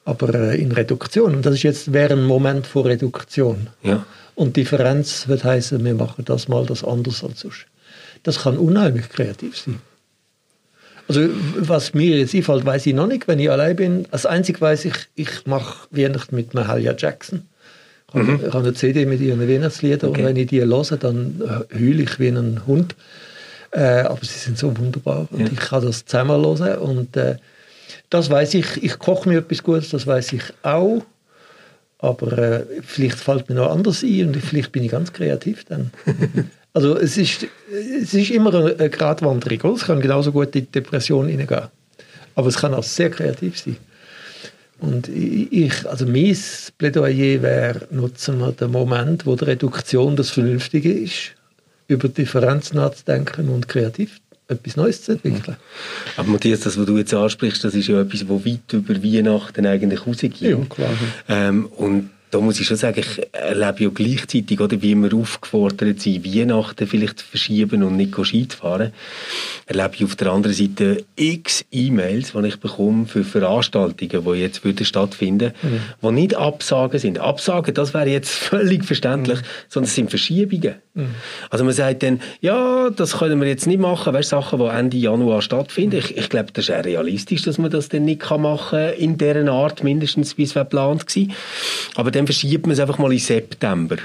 aber 0.06 0.34
äh, 0.34 0.62
in 0.62 0.72
Reduktion. 0.72 1.36
Und 1.36 1.46
das 1.46 1.56
ist 1.56 1.64
jetzt 1.64 1.94
wäre 1.94 2.14
ein 2.14 2.24
Moment 2.24 2.68
von 2.68 2.86
Reduktion. 2.86 3.68
Ja. 3.84 4.06
Und 4.36 4.58
Differenz 4.58 5.28
wird 5.28 5.44
heißen, 5.44 5.84
wir 5.84 5.94
machen 5.94 6.26
das 6.26 6.48
mal 6.48 6.66
das 6.66 6.84
anders 6.84 7.24
als 7.24 7.42
sonst. 7.42 7.66
Das 8.24 8.40
kann 8.40 8.58
unheimlich 8.58 9.10
kreativ 9.10 9.58
sein. 9.58 9.82
Also 11.08 11.28
was 11.58 11.94
mir 11.94 12.18
jetzt 12.18 12.34
einfällt, 12.34 12.66
weiß 12.66 12.86
ich 12.86 12.94
noch 12.94 13.08
nicht, 13.08 13.28
wenn 13.28 13.40
ich 13.40 13.52
allein 13.52 13.76
bin. 13.76 14.08
Als 14.12 14.26
einzig 14.26 14.62
weiß 14.62 14.86
ich, 14.86 14.94
ich 15.16 15.46
mache 15.46 15.88
Weihnachten 15.92 16.36
mit 16.36 16.54
Mahalia 16.54 16.96
Jackson. 16.98 17.48
Ich 18.08 18.14
habe, 18.16 18.24
mhm. 18.24 18.50
eine 18.52 18.74
CD 18.74 19.06
mit 19.06 19.22
ihren 19.22 19.48
Weihnachtsliedern 19.48 20.10
okay. 20.10 20.22
und 20.22 20.28
wenn 20.28 20.36
ich 20.36 20.48
die 20.48 20.62
höre, 20.62 20.98
dann 20.98 21.66
heule 21.74 22.04
ich 22.04 22.20
wie 22.20 22.28
ein 22.28 22.62
Hund. 22.68 22.96
Äh, 23.72 24.02
aber 24.02 24.20
sie 24.22 24.38
sind 24.38 24.58
so 24.58 24.78
wunderbar 24.78 25.28
und 25.32 25.40
ja. 25.40 25.48
ich 25.52 25.60
kann 25.60 25.84
das 25.84 26.06
zusammen 26.06 26.42
hören 26.42 26.78
und 26.80 27.16
äh, 27.16 27.38
das 28.10 28.30
weiß 28.30 28.54
ich. 28.56 28.84
Ich 28.84 29.00
koche 29.00 29.30
mir 29.30 29.40
etwas 29.40 29.64
Gutes, 29.64 29.90
das 29.90 30.08
weiß 30.08 30.34
ich 30.34 30.44
auch. 30.64 31.04
Aber 32.00 32.38
äh, 32.38 32.66
vielleicht 32.82 33.20
fällt 33.20 33.48
mir 33.50 33.56
noch 33.56 33.72
anders 33.72 34.04
ein 34.04 34.28
und 34.28 34.38
vielleicht 34.38 34.72
bin 34.72 34.84
ich 34.84 34.92
ganz 34.92 35.14
kreativ 35.14 35.66
dann. 35.66 35.92
Also 36.74 36.98
es 36.98 37.18
ist, 37.18 37.48
es 38.02 38.14
ist 38.14 38.30
immer 38.32 38.54
eine 38.54 38.90
Gratwanderung. 38.90 39.76
Es 39.76 39.84
kann 39.84 40.00
genauso 40.00 40.32
gut 40.32 40.56
in 40.56 40.64
die 40.64 40.72
Depression 40.72 41.28
hineingehen. 41.28 41.68
Aber 42.34 42.48
es 42.48 42.58
kann 42.58 42.74
auch 42.74 42.84
sehr 42.84 43.10
kreativ 43.10 43.60
sein. 43.60 43.76
Und 44.80 45.10
ich, 45.10 45.86
also 45.86 46.06
mein 46.06 46.38
Plädoyer 46.78 47.42
wäre, 47.42 47.88
nutzen 47.92 48.40
wir 48.40 48.54
den 48.54 48.72
Moment, 48.72 49.26
wo 49.26 49.36
die 49.36 49.44
Reduktion 49.44 50.16
das 50.16 50.30
Vernünftige 50.30 50.94
ist, 50.94 51.34
über 51.88 52.08
Differenz 52.08 52.74
nachzudenken 52.74 53.50
und 53.50 53.68
kreativ 53.68 54.22
etwas 54.52 54.76
Neues 54.76 55.04
zu 55.04 55.14
entwickeln. 55.14 55.58
Aber 56.18 56.30
Matthias, 56.30 56.62
das, 56.62 56.78
was 56.78 56.86
du 56.86 56.98
jetzt 56.98 57.14
ansprichst, 57.14 57.64
das 57.64 57.74
ist 57.74 57.88
ja 57.88 58.02
etwas, 58.02 58.28
was 58.28 58.46
weit 58.46 58.74
über 58.74 59.04
Weihnachten 59.04 59.66
eigentlich 59.66 60.06
rausgeht. 60.06 60.40
Ja, 60.42 60.58
klar. 60.70 60.92
Ähm, 61.28 61.66
und 61.66 62.10
da 62.32 62.40
muss 62.40 62.60
ich 62.60 62.66
schon 62.66 62.78
sagen, 62.78 63.02
ich 63.02 63.22
erlebe 63.34 63.84
ja 63.84 63.90
gleichzeitig, 63.94 64.60
oder, 64.60 64.82
wie 64.82 64.96
wir 64.96 65.14
aufgefordert 65.14 66.00
sind, 66.00 66.26
Weihnachten 66.26 66.88
vielleicht 66.88 67.22
verschieben 67.22 67.84
und 67.84 67.98
nicht 67.98 68.16
Ski 68.26 68.48
zu 68.48 68.58
fahren, 68.58 68.94
erlebe 69.66 69.96
ich 69.96 70.04
auf 70.06 70.16
der 70.16 70.32
anderen 70.32 70.56
Seite 70.56 71.04
x 71.16 71.66
E-Mails, 71.72 72.32
die 72.32 72.48
ich 72.48 72.60
bekomme 72.60 73.06
für 73.06 73.24
Veranstaltungen, 73.24 74.24
die 74.24 74.40
jetzt 74.40 74.64
würden 74.64 74.86
stattfinden, 74.86 75.52
mhm. 75.62 75.80
die 76.02 76.12
nicht 76.14 76.36
Absagen 76.36 77.00
sind. 77.00 77.20
Absagen, 77.20 77.74
das 77.74 77.94
wäre 77.94 78.10
jetzt 78.10 78.32
völlig 78.32 78.86
verständlich, 78.86 79.40
mhm. 79.40 79.46
sondern 79.68 79.88
es 79.88 79.96
sind 79.96 80.10
Verschiebungen. 80.10 80.76
Mhm. 80.94 81.16
Also 81.50 81.64
man 81.66 81.74
sagt 81.74 82.04
dann, 82.04 82.22
ja, 82.40 82.90
das 82.90 83.18
können 83.18 83.40
wir 83.40 83.48
jetzt 83.48 83.68
nicht 83.68 83.80
machen, 83.80 84.14
weißt, 84.14 84.30
Sachen, 84.30 84.60
die 84.60 84.66
Ende 84.66 84.98
Januar 84.98 85.42
stattfinden. 85.42 85.98
Ich, 85.98 86.18
ich 86.18 86.30
glaube, 86.30 86.52
das 86.54 86.70
ist 86.70 86.76
auch 86.76 86.84
realistisch, 86.84 87.44
dass 87.44 87.58
man 87.58 87.72
das 87.72 87.90
dann 87.90 88.06
nicht 88.06 88.30
machen 88.30 88.70
kann, 88.70 88.94
in 88.94 89.18
dieser 89.18 89.52
Art, 89.52 89.84
mindestens 89.84 90.38
wie 90.38 90.44
es 90.44 90.54
geplant 90.54 91.06
war. 91.16 91.36
Aber 91.96 92.12
dann 92.22 92.28
verschiebt 92.28 92.68
man 92.68 92.74
es 92.74 92.80
einfach 92.80 93.00
mal 93.00 93.12
in 93.12 93.18
September. 93.18 93.98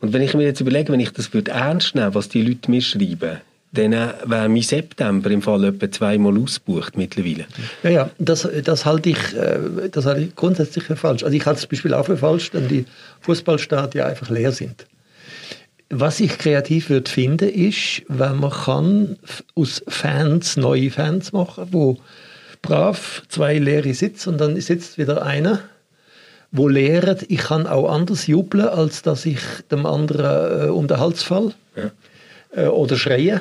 Und 0.00 0.12
wenn 0.12 0.22
ich 0.22 0.34
mir 0.34 0.44
jetzt 0.44 0.60
überlege, 0.60 0.92
wenn 0.92 1.00
ich 1.00 1.12
das 1.12 1.34
würde 1.34 1.50
ernst 1.50 1.96
nehmen, 1.96 2.14
was 2.14 2.28
die 2.28 2.42
Leute 2.42 2.70
mir 2.70 2.80
schreiben, 2.80 3.38
dann 3.72 3.92
äh, 3.92 4.12
wäre 4.24 4.48
mein 4.48 4.62
September 4.62 5.28
im 5.30 5.42
Fall 5.42 5.64
etwa 5.64 5.90
zweimal 5.90 6.38
ausgebucht 6.38 6.96
mittlerweile. 6.96 7.46
Ja, 7.82 7.90
ja, 7.90 8.10
das, 8.20 8.48
das, 8.62 8.84
halte 8.84 9.10
ich, 9.10 9.36
äh, 9.36 9.88
das 9.90 10.06
halte 10.06 10.20
ich 10.22 10.36
grundsätzlich 10.36 10.84
für 10.84 10.94
falsch. 10.94 11.24
Also 11.24 11.36
ich 11.36 11.44
halte 11.44 11.60
das 11.60 11.66
Beispiel 11.66 11.92
auch 11.92 12.06
für 12.06 12.16
falsch, 12.16 12.50
wenn 12.52 12.68
die 12.68 12.84
Fußballstadien 13.22 14.04
einfach 14.04 14.30
leer 14.30 14.52
sind. 14.52 14.86
Was 15.90 16.20
ich 16.20 16.38
kreativ 16.38 16.88
würde 16.88 17.10
finden, 17.10 17.48
ist, 17.48 18.02
wenn 18.06 18.36
man 18.36 18.50
kann 18.50 19.16
aus 19.56 19.82
Fans 19.88 20.56
neue 20.56 20.90
Fans 20.90 21.32
machen, 21.32 21.66
wo 21.72 21.98
brav 22.62 23.22
zwei 23.28 23.58
leere 23.58 23.92
sitzen 23.92 24.30
und 24.30 24.40
dann 24.40 24.60
sitzt 24.60 24.98
wieder 24.98 25.24
einer, 25.24 25.60
wo 26.56 26.68
lehrt, 26.68 27.24
ich 27.28 27.38
kann 27.38 27.66
auch 27.66 27.90
anders 27.90 28.26
jubeln, 28.26 28.68
als 28.68 29.02
dass 29.02 29.26
ich 29.26 29.40
dem 29.70 29.86
anderen 29.86 30.68
äh, 30.68 30.70
um 30.70 30.86
den 30.86 30.98
Hals 30.98 31.22
fall 31.22 31.52
ja. 31.76 32.64
äh, 32.64 32.68
oder 32.68 32.96
schreie. 32.96 33.40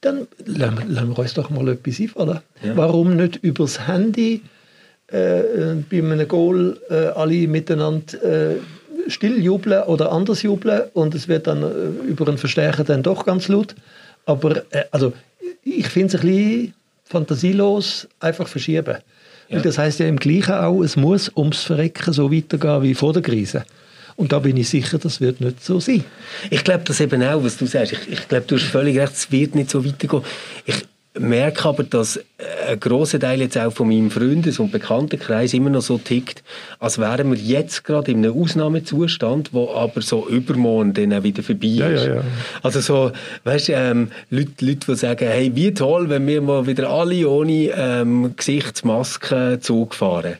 Dann 0.00 0.28
lassen 0.44 1.08
wir 1.08 1.18
uns 1.18 1.34
doch 1.34 1.50
mal 1.50 1.68
etwas 1.68 2.00
einfallen. 2.00 2.40
Ja. 2.62 2.76
Warum 2.76 3.16
nicht 3.16 3.36
übers 3.36 3.88
Handy 3.88 4.42
äh, 5.10 5.40
äh 5.40 5.84
bei 5.90 5.98
einem 5.98 6.28
Goal 6.28 6.80
äh, 6.88 7.06
alle 7.08 7.48
miteinander 7.48 8.22
äh, 8.22 8.56
still 9.08 9.42
jubeln 9.42 9.82
oder 9.84 10.12
anders 10.12 10.42
jubeln 10.42 10.82
und 10.92 11.14
es 11.14 11.28
wird 11.28 11.46
dann 11.46 11.62
äh, 11.62 12.08
über 12.08 12.28
einen 12.28 12.38
Verstärker 12.38 12.84
dann 12.84 13.02
doch 13.02 13.24
ganz 13.24 13.48
laut. 13.48 13.74
Aber 14.26 14.58
äh, 14.70 14.84
also, 14.90 15.12
ich 15.64 15.88
finde 15.88 16.16
es 16.16 16.22
ein 16.22 16.28
bisschen 16.28 16.74
fantasielos, 17.04 18.08
einfach 18.20 18.46
verschieben. 18.46 18.98
Ja. 19.48 19.60
Das 19.60 19.78
heißt 19.78 20.00
ja 20.00 20.06
im 20.06 20.18
Gleichen 20.18 20.54
auch, 20.54 20.82
es 20.82 20.96
muss 20.96 21.30
ums 21.34 21.62
Verrecken 21.62 22.12
so 22.12 22.32
weitergehen 22.32 22.82
wie 22.82 22.94
vor 22.94 23.12
der 23.12 23.22
Krise. 23.22 23.64
Und 24.16 24.32
da 24.32 24.40
bin 24.40 24.56
ich 24.56 24.68
sicher, 24.68 24.98
das 24.98 25.20
wird 25.20 25.40
nicht 25.40 25.64
so 25.64 25.78
sein. 25.78 26.04
Ich 26.50 26.64
glaube 26.64 26.82
das 26.84 27.00
eben 27.00 27.22
auch, 27.22 27.42
was 27.42 27.56
du 27.56 27.66
sagst. 27.66 27.92
Ich, 27.92 28.12
ich 28.12 28.28
glaube, 28.28 28.46
du 28.46 28.56
hast 28.56 28.64
völlig 28.64 28.98
recht, 28.98 29.12
es 29.12 29.30
wird 29.30 29.54
nicht 29.54 29.70
so 29.70 29.84
weitergehen. 29.84 30.22
Ich, 30.66 30.84
merke 31.18 31.68
aber, 31.68 31.82
dass 31.82 32.20
ein 32.68 32.78
grosser 32.80 33.18
Teil 33.18 33.40
jetzt 33.40 33.58
auch 33.58 33.72
von 33.72 33.88
meinem 33.88 34.10
Freundes- 34.10 34.58
und 34.58 34.70
Bekanntenkreis 34.70 35.54
immer 35.54 35.70
noch 35.70 35.82
so 35.82 35.98
tickt, 35.98 36.42
als 36.78 36.98
wären 36.98 37.30
wir 37.30 37.38
jetzt 37.38 37.84
gerade 37.84 38.10
in 38.10 38.18
einem 38.18 38.40
Ausnahmezustand, 38.40 39.52
wo 39.52 39.70
aber 39.70 40.02
so 40.02 40.28
übermorgen 40.28 40.94
dann 40.94 41.12
auch 41.12 41.22
wieder 41.22 41.42
vorbei 41.42 41.66
ist. 41.66 41.78
Ja, 41.78 41.90
ja, 41.90 42.14
ja. 42.16 42.24
Also 42.62 42.80
so, 42.80 43.12
weißt 43.44 43.68
du, 43.68 43.72
ähm, 43.72 44.10
Leute, 44.30 44.64
Leute, 44.64 44.86
die 44.86 44.96
sagen, 44.96 45.28
hey, 45.28 45.50
wie 45.54 45.74
toll, 45.74 46.08
wenn 46.08 46.26
wir 46.26 46.40
mal 46.40 46.66
wieder 46.66 46.88
alle 46.90 47.28
ohne 47.28 47.70
ähm, 47.76 48.34
Gesichtsmaske 48.36 49.58
Zug 49.60 49.94
fahren. 49.94 50.36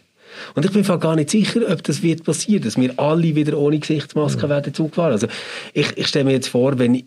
Und 0.55 0.65
ich 0.65 0.73
bin 0.73 1.01
gar 1.01 1.17
nicht 1.17 1.31
sicher, 1.31 1.61
ob 1.69 1.83
das 1.83 2.03
wird 2.03 2.25
passieren, 2.25 2.63
dass 2.63 2.77
wir 2.77 2.93
alle 2.99 3.35
wieder 3.35 3.59
ohne 3.59 3.79
Gesichtsmaske 3.79 4.47
mhm. 4.47 4.51
werden 4.51 4.75
Zug 4.75 4.95
fahren. 4.95 5.13
Also 5.13 5.27
ich, 5.73 5.97
ich 5.97 6.07
stelle 6.07 6.27
mir 6.27 6.33
jetzt 6.33 6.49
vor, 6.49 6.79
wenn 6.79 7.03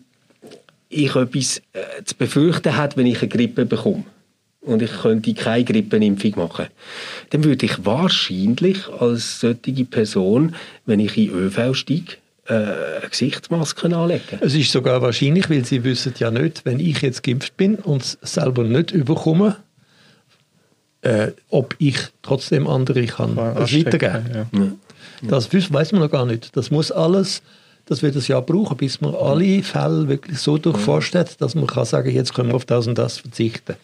ich 0.92 1.14
etwas 1.16 1.58
äh, 1.72 2.04
zu 2.04 2.14
befürchten 2.16 2.78
hätte, 2.78 2.96
wenn 2.96 3.06
ich 3.06 3.20
eine 3.20 3.28
Grippe 3.28 3.64
bekomme 3.64 4.04
und 4.60 4.82
ich 4.82 4.92
könnte 4.92 5.34
keine 5.34 5.64
Grippenimpfung 5.64 6.34
machen, 6.36 6.66
dann 7.30 7.44
würde 7.44 7.66
ich 7.66 7.84
wahrscheinlich 7.84 8.88
als 8.88 9.40
solche 9.40 9.84
Person, 9.84 10.54
wenn 10.86 11.00
ich 11.00 11.16
in 11.16 11.30
ÖV 11.30 11.74
steige, 11.74 12.16
äh, 12.46 12.54
eine 12.54 13.08
Gesichtsmaske 13.10 13.96
anlegen. 13.96 14.38
Es 14.40 14.54
ist 14.54 14.72
sogar 14.72 15.02
wahrscheinlich, 15.02 15.48
weil 15.50 15.64
Sie 15.64 15.82
wissen 15.84 16.14
ja 16.18 16.30
nicht, 16.30 16.64
wenn 16.64 16.80
ich 16.80 17.02
jetzt 17.02 17.22
geimpft 17.22 17.56
bin 17.56 17.76
und 17.76 18.02
es 18.02 18.18
selber 18.22 18.64
nicht 18.64 18.90
überkomme, 18.90 19.56
äh, 21.02 21.32
ob 21.48 21.74
ich 21.78 21.96
trotzdem 22.22 22.66
andere 22.66 23.06
kann 23.06 23.36
weitergeben. 23.36 24.26
Ja. 24.32 24.46
Ja. 24.58 24.72
Das 25.22 25.52
weiß 25.52 25.92
man 25.92 26.02
noch 26.02 26.10
gar 26.10 26.26
nicht. 26.26 26.56
Das 26.56 26.70
muss 26.70 26.90
alles 26.90 27.42
dass 27.86 28.02
wir 28.02 28.12
das 28.12 28.28
Jahr 28.28 28.42
brauchen, 28.42 28.76
bis 28.76 29.00
man 29.00 29.14
alle 29.14 29.62
Fälle 29.62 30.08
wirklich 30.08 30.38
so 30.38 30.58
durchforscht 30.58 31.14
hat, 31.14 31.40
dass 31.40 31.54
man 31.54 31.66
kann 31.66 31.84
sagen, 31.84 32.10
jetzt 32.10 32.34
können 32.34 32.50
wir 32.50 32.56
auf 32.56 32.64
das 32.64 32.86
und 32.86 32.96
das 32.96 33.18
verzichten. 33.18 33.76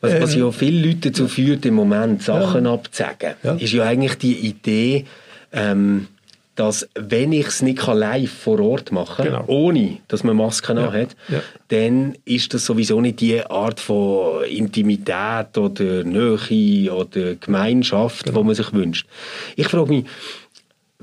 Was, 0.00 0.20
was 0.20 0.34
ähm, 0.34 0.40
ja 0.40 0.50
viele 0.50 0.86
Leute 0.86 1.10
dazu 1.10 1.28
führt, 1.28 1.64
im 1.66 1.74
Moment 1.74 2.22
Sachen 2.22 2.64
ja. 2.64 2.72
abzusagen, 2.72 3.34
ja. 3.42 3.54
ist 3.54 3.72
ja 3.72 3.84
eigentlich 3.84 4.16
die 4.16 4.34
Idee, 4.34 5.06
ähm, 5.52 6.08
dass 6.54 6.86
wenn 6.94 7.32
ich 7.32 7.46
es 7.46 7.62
nicht 7.62 7.86
live 7.86 8.30
vor 8.30 8.60
Ort 8.60 8.92
machen 8.92 9.24
kann, 9.24 9.26
genau. 9.26 9.44
ohne 9.46 9.98
dass 10.08 10.22
man 10.22 10.36
Masken 10.36 10.76
ja. 10.76 10.92
hat, 10.92 11.16
ja. 11.28 11.40
dann 11.68 12.14
ist 12.26 12.52
das 12.52 12.66
sowieso 12.66 13.00
nicht 13.00 13.20
die 13.20 13.42
Art 13.42 13.80
von 13.80 14.44
Intimität 14.44 15.56
oder 15.56 16.04
Nähe 16.04 16.92
oder 16.92 17.36
Gemeinschaft, 17.36 18.24
genau. 18.24 18.40
die 18.40 18.46
man 18.46 18.54
sich 18.54 18.72
wünscht. 18.74 19.06
Ich 19.56 19.68
frage 19.68 19.88
mich, 19.88 20.04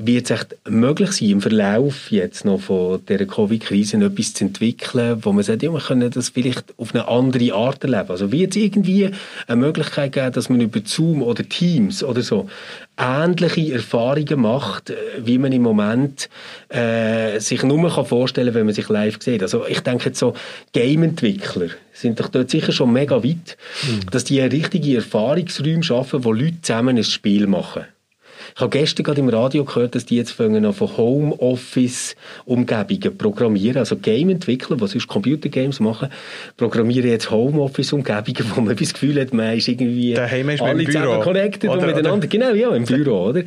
wird 0.02 0.26
es 0.26 0.32
echt 0.32 0.56
möglich 0.70 1.12
sein, 1.12 1.30
im 1.30 1.42
Verlauf 1.42 2.10
jetzt 2.10 2.46
noch 2.46 2.62
von 2.62 3.06
dieser 3.06 3.26
Covid-Krise 3.26 3.98
etwas 3.98 4.34
zu 4.34 4.46
entwickeln, 4.46 5.20
wo 5.24 5.34
man 5.34 5.44
sagt, 5.44 5.62
ja, 5.62 5.74
wir 5.74 5.82
können 5.82 6.10
das 6.10 6.30
vielleicht 6.30 6.74
auf 6.78 6.96
eine 6.96 7.08
andere 7.10 7.54
Art 7.54 7.84
erleben? 7.84 8.10
Also 8.10 8.32
wird 8.32 8.56
es 8.56 8.62
irgendwie 8.62 9.12
eine 9.48 9.58
Möglichkeit 9.58 10.14
geben, 10.14 10.32
dass 10.32 10.48
man 10.48 10.62
über 10.62 10.80
Zoom 10.86 11.22
oder 11.22 11.48
Teams 11.48 12.02
oder 12.02 12.22
so 12.22 12.48
ähnliche 12.98 13.74
Erfahrungen 13.74 14.40
macht, 14.40 14.94
wie 15.18 15.38
man 15.38 15.52
im 15.52 15.64
Moment 15.64 16.30
äh, 16.70 17.40
sich 17.40 17.64
nur 17.64 17.90
kann 17.90 18.06
vorstellen 18.06 18.54
wenn 18.54 18.66
man 18.66 18.76
sich 18.76 18.88
live 18.88 19.18
sieht. 19.22 19.42
Also 19.42 19.66
ich 19.68 19.82
denke 19.82 20.06
jetzt 20.06 20.20
so, 20.20 20.34
Game-Entwickler 20.72 21.70
sind 21.92 22.20
doch 22.22 22.30
dort 22.30 22.50
sicher 22.50 22.72
schon 22.72 22.94
mega 22.94 23.22
weit, 23.22 23.58
mhm. 23.84 24.10
dass 24.12 24.24
die 24.24 24.40
richtige 24.40 24.96
Erfahrungsräume 24.96 25.84
schaffen, 25.84 26.24
wo 26.24 26.32
Leute 26.32 26.62
zusammen 26.62 26.98
ein 26.98 27.04
Spiel 27.04 27.48
machen. 27.48 27.84
Ich 28.56 28.62
habe 28.62 28.78
gestern 28.78 29.04
gerade 29.04 29.22
im 29.22 29.30
Radio 29.30 29.64
gehört, 29.64 29.96
dass 29.96 30.06
die 30.06 30.18
jetzt 30.18 30.32
fangen 30.32 30.66
an 30.66 30.74
von 30.74 30.98
Homeoffice-Umgebungen 30.98 33.18
programmieren. 33.18 33.78
Also 33.78 33.96
Game-Entwickler, 33.96 34.76
die 34.78 34.88
sonst 34.88 35.08
Computergames 35.08 35.80
machen, 35.80 36.10
programmieren 36.58 37.10
jetzt 37.10 37.32
Homeoffice-Umgebungen, 37.32 38.52
wo 38.56 38.62
man 38.62 38.76
das 38.76 38.94
Gefühl 38.94 39.22
hat, 39.22 39.34
man 39.34 39.58
ist 39.58 39.68
irgendwie 39.68 40.14
Daheim 40.14 40.50
ist 40.50 40.62
alle 40.62 40.86
zusammen 40.86 41.22
connected 41.22 41.70
oder, 41.70 41.80
und 41.80 41.88
miteinander. 41.88 42.18
Oder? 42.18 42.28
Genau, 42.28 42.52
ja, 42.52 42.76
im 42.76 42.86
Büro, 42.86 43.30
oder? 43.30 43.44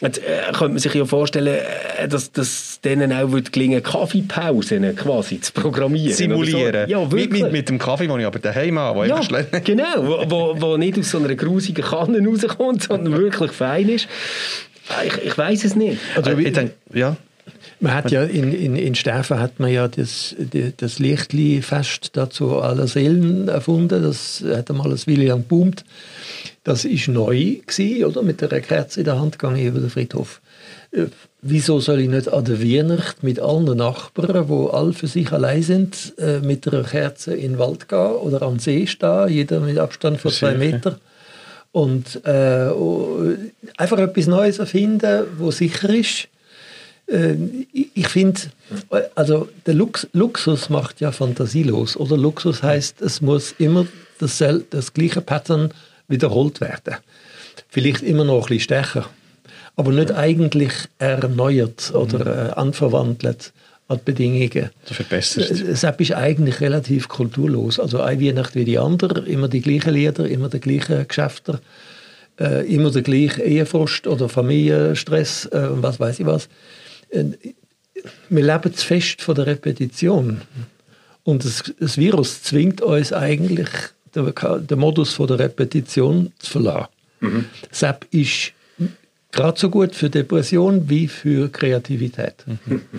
Jetzt 0.00 0.18
äh, 0.18 0.52
könnte 0.52 0.68
man 0.68 0.78
sich 0.78 0.94
ja 0.94 1.04
vorstellen, 1.04 1.58
äh, 1.98 2.08
dass, 2.08 2.32
dass 2.32 2.80
denen 2.84 3.12
auch 3.12 3.32
wird 3.32 3.52
gelingen, 3.52 3.82
Kaffeepausen 3.82 4.94
quasi 4.96 5.40
zu 5.40 5.52
programmieren. 5.52 6.14
Simulieren. 6.14 6.86
So. 6.86 6.92
Ja, 6.92 7.10
wirklich. 7.10 7.30
Mit, 7.30 7.42
mit, 7.42 7.52
mit, 7.52 7.68
dem 7.68 7.78
Kaffee, 7.78 8.06
den 8.06 8.20
ich 8.20 8.26
aber 8.26 8.38
daheim 8.38 8.78
habe, 8.78 9.06
ja, 9.06 9.20
genau, 9.64 9.84
wo, 9.98 10.30
wo, 10.30 10.60
wo 10.60 10.76
nicht 10.76 10.98
aus 10.98 11.10
so 11.10 11.18
einer 11.18 11.34
grusigen 11.34 11.84
Kanne 11.84 12.26
rauskommt, 12.26 12.84
sondern 12.84 13.16
wirklich 13.16 13.52
fein 13.52 13.88
ist. 13.88 14.08
Ah, 14.88 15.02
ich, 15.04 15.16
ich 15.24 15.38
weiß 15.38 15.64
es 15.64 15.76
nicht. 15.76 15.98
Also, 16.14 16.30
ich 16.32 16.52
denke, 16.52 16.74
ja. 16.92 17.16
Man 17.80 17.94
hat 17.94 18.10
ja 18.10 18.22
in, 18.24 18.52
in, 18.52 18.76
in 18.76 18.94
Sterfen 18.94 19.38
hat 19.38 19.60
man 19.60 19.70
ja 19.70 19.88
das, 19.88 20.34
das 20.76 20.98
Lichtli-Fest 20.98 22.10
dazu 22.14 22.60
aller 22.60 22.86
Seelen 22.86 23.48
erfunden. 23.48 24.02
Das 24.02 24.42
hat 24.46 24.70
einmal 24.70 24.90
das 24.90 25.06
William 25.06 25.42
boomt. 25.42 25.84
Das 26.62 26.84
ist 26.84 27.08
neu 27.08 27.56
gewesen, 27.66 28.04
oder? 28.04 28.22
Mit 28.22 28.42
einer 28.42 28.60
Kerze 28.60 29.00
in 29.00 29.04
der 29.04 29.20
Hand 29.20 29.38
gegangen 29.38 29.64
über 29.66 29.80
den 29.80 29.90
Friedhof. 29.90 30.40
Äh, 30.92 31.06
wieso 31.42 31.80
soll 31.80 32.00
ich 32.00 32.08
nicht 32.08 32.32
an 32.32 32.44
der 32.44 32.62
Weihnacht 32.62 33.22
mit 33.22 33.40
allen 33.40 33.76
Nachbarn, 33.76 34.48
wo 34.48 34.68
alle 34.68 34.92
für 34.92 35.06
sich 35.06 35.30
allein 35.32 35.62
sind, 35.62 36.14
äh, 36.18 36.38
mit 36.38 36.66
einer 36.66 36.84
Kerze 36.84 37.34
in 37.34 37.52
den 37.52 37.58
Wald 37.58 37.88
gehen 37.88 37.98
oder 37.98 38.42
am 38.42 38.58
See 38.58 38.86
stehen, 38.86 39.28
jeder 39.28 39.60
mit 39.60 39.78
Abstand 39.78 40.20
von 40.20 40.30
zwei 40.30 40.54
Metern? 40.54 40.96
Und 41.74 42.24
äh, 42.24 42.70
einfach 43.76 43.98
etwas 43.98 44.28
Neues 44.28 44.60
erfinden, 44.60 45.24
wo 45.38 45.50
sicher 45.50 45.90
ist. 45.90 46.28
Äh, 47.08 47.34
ich 47.72 48.06
finde, 48.06 48.42
also 49.16 49.48
der 49.66 49.74
Lux 49.74 50.06
Luxus 50.12 50.70
macht 50.70 51.00
ja 51.00 51.10
fantasielos. 51.10 51.96
Oder 51.96 52.16
Luxus 52.16 52.62
heißt, 52.62 53.02
es 53.02 53.20
muss 53.20 53.56
immer 53.58 53.88
das, 54.20 54.40
das 54.70 54.94
gleiche 54.94 55.20
Pattern 55.20 55.74
wiederholt 56.06 56.60
werden. 56.60 56.98
Vielleicht 57.68 58.04
immer 58.04 58.22
noch 58.22 58.34
ein 58.34 58.40
bisschen 58.42 58.60
stärker, 58.60 59.10
aber 59.74 59.90
nicht 59.90 60.12
eigentlich 60.12 60.74
erneuert 61.00 61.92
oder 61.92 62.50
äh, 62.50 62.52
anverwandelt 62.52 63.52
an 63.88 63.98
die 63.98 64.04
Bedingungen. 64.04 64.70
So 64.84 64.94
verbessert. 64.94 65.50
Das 65.50 65.60
ist 65.60 66.12
eigentlich 66.12 66.60
relativ 66.60 67.08
kulturlos. 67.08 67.78
Also 67.78 68.00
eine 68.00 68.20
Weihnacht 68.20 68.54
wie 68.54 68.64
die 68.64 68.78
andere, 68.78 69.26
immer 69.26 69.48
die 69.48 69.60
gleichen 69.60 69.94
Lieder, 69.94 70.26
immer 70.28 70.48
die 70.48 70.60
gleichen 70.60 71.06
Geschäfte. 71.06 71.60
äh, 72.40 72.66
immer 72.72 72.90
der 72.90 73.02
gleiche 73.02 73.42
Ehefrust 73.42 74.06
oder 74.06 74.28
Familienstress 74.28 75.48
äh, 75.52 75.68
und 75.68 75.82
was 75.82 76.00
weiß 76.00 76.20
ich 76.20 76.26
was. 76.26 76.48
Äh, 77.10 77.24
wir 78.28 78.42
leben 78.42 78.74
zu 78.74 78.86
fest 78.86 79.22
von 79.22 79.34
der 79.34 79.46
Repetition. 79.46 80.40
Und 81.22 81.44
das, 81.44 81.72
das 81.78 81.96
Virus 81.96 82.42
zwingt 82.42 82.80
uns 82.82 83.12
eigentlich, 83.12 83.68
den, 84.14 84.32
den 84.66 84.78
Modus 84.78 85.14
von 85.14 85.26
der 85.26 85.38
Repetition 85.38 86.32
zu 86.38 86.50
verlassen. 86.50 86.88
Mhm. 87.20 87.44
SAP 87.70 88.06
ist 88.10 88.52
gerade 89.32 89.58
so 89.58 89.70
gut 89.70 89.94
für 89.94 90.10
Depression 90.10 90.88
wie 90.88 91.08
für 91.08 91.50
Kreativität. 91.50 92.44
Mhm. 92.46 92.82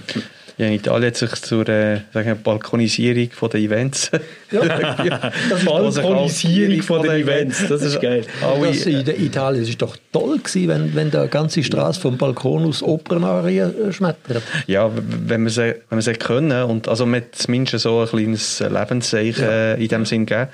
Ja, 0.57 0.67
in 0.67 0.73
Italien 0.73 1.07
hat 1.07 1.17
sich 1.17 1.31
zur 1.41 1.67
äh, 1.67 1.99
sagen 2.13 2.39
Balkonisierung 2.41 3.29
von 3.31 3.49
der 3.49 3.59
Events. 3.59 4.09
ja, 4.51 4.61
Balkonisierung 5.65 6.81
von 6.81 7.01
den 7.01 7.11
Events, 7.11 7.67
das 7.67 7.81
ist 7.81 7.99
geil. 8.01 8.23
Das 8.39 8.85
in 8.85 9.05
Italien 9.05 9.63
ist 9.63 9.81
doch 9.81 9.97
toll 10.13 10.37
gewesen, 10.37 10.67
wenn, 10.69 10.95
wenn 10.95 11.11
der 11.11 11.27
ganze 11.27 11.61
Straße 11.61 11.99
vom 11.99 12.17
Balkon 12.17 12.65
aus 12.65 12.81
Opernarien 12.81 13.89
äh, 13.89 13.91
schmettert. 13.91 14.43
Ja, 14.67 14.89
wenn 14.95 15.43
wir 15.43 15.51
sie, 15.51 15.75
wenn 15.89 15.97
wir 15.97 16.01
sie 16.01 16.13
können 16.13 16.63
und 16.63 16.87
also 16.87 17.05
mit 17.05 17.35
zumindest 17.35 17.83
so 17.83 18.01
ein 18.01 18.07
kleines 18.07 18.61
Lebenszeichen 18.61 19.43
ja. 19.43 19.73
in 19.73 19.87
dem 19.89 20.05
Sinn 20.05 20.25
geben. 20.25 20.47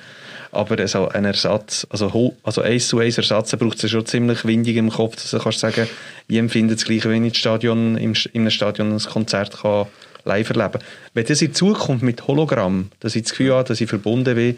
Aber 0.52 0.86
so 0.88 1.08
ein 1.08 1.26
Ersatz, 1.26 1.88
also, 1.90 2.36
also 2.44 2.62
eins 2.62 2.88
zu 2.90 3.00
eins 3.00 3.18
Ersatz 3.18 3.56
braucht 3.56 3.82
es 3.84 3.90
schon 3.90 4.06
ziemlich 4.06 4.44
windig 4.44 4.76
im 4.76 4.90
Kopf, 4.90 5.16
dass 5.16 5.32
du 5.32 5.40
kannst 5.40 5.60
sagen, 5.60 5.88
ich 6.28 6.38
empfinde 6.38 6.76
das 6.76 6.84
gleiche, 6.84 7.10
wenn 7.10 7.24
ich 7.24 7.38
Stadion, 7.38 7.96
im, 7.98 8.14
in 8.34 8.42
einem 8.42 8.52
Stadion 8.52 8.92
ein 8.92 9.00
Konzert 9.00 9.62
kann 9.62 9.88
live 10.26 10.50
erleben 10.50 10.74
kann. 10.74 10.84
Wenn 11.14 11.26
das 11.26 11.42
in 11.42 11.54
Zukunft 11.54 12.04
mit 12.04 12.28
Hologramm, 12.28 12.92
dass 13.00 13.16
ich 13.16 13.24
das 13.24 13.32
Gefühl 13.32 13.54
habe, 13.54 13.68
dass 13.68 13.82
ich 13.82 13.90
verbunden 13.90 14.36
bin 14.36 14.58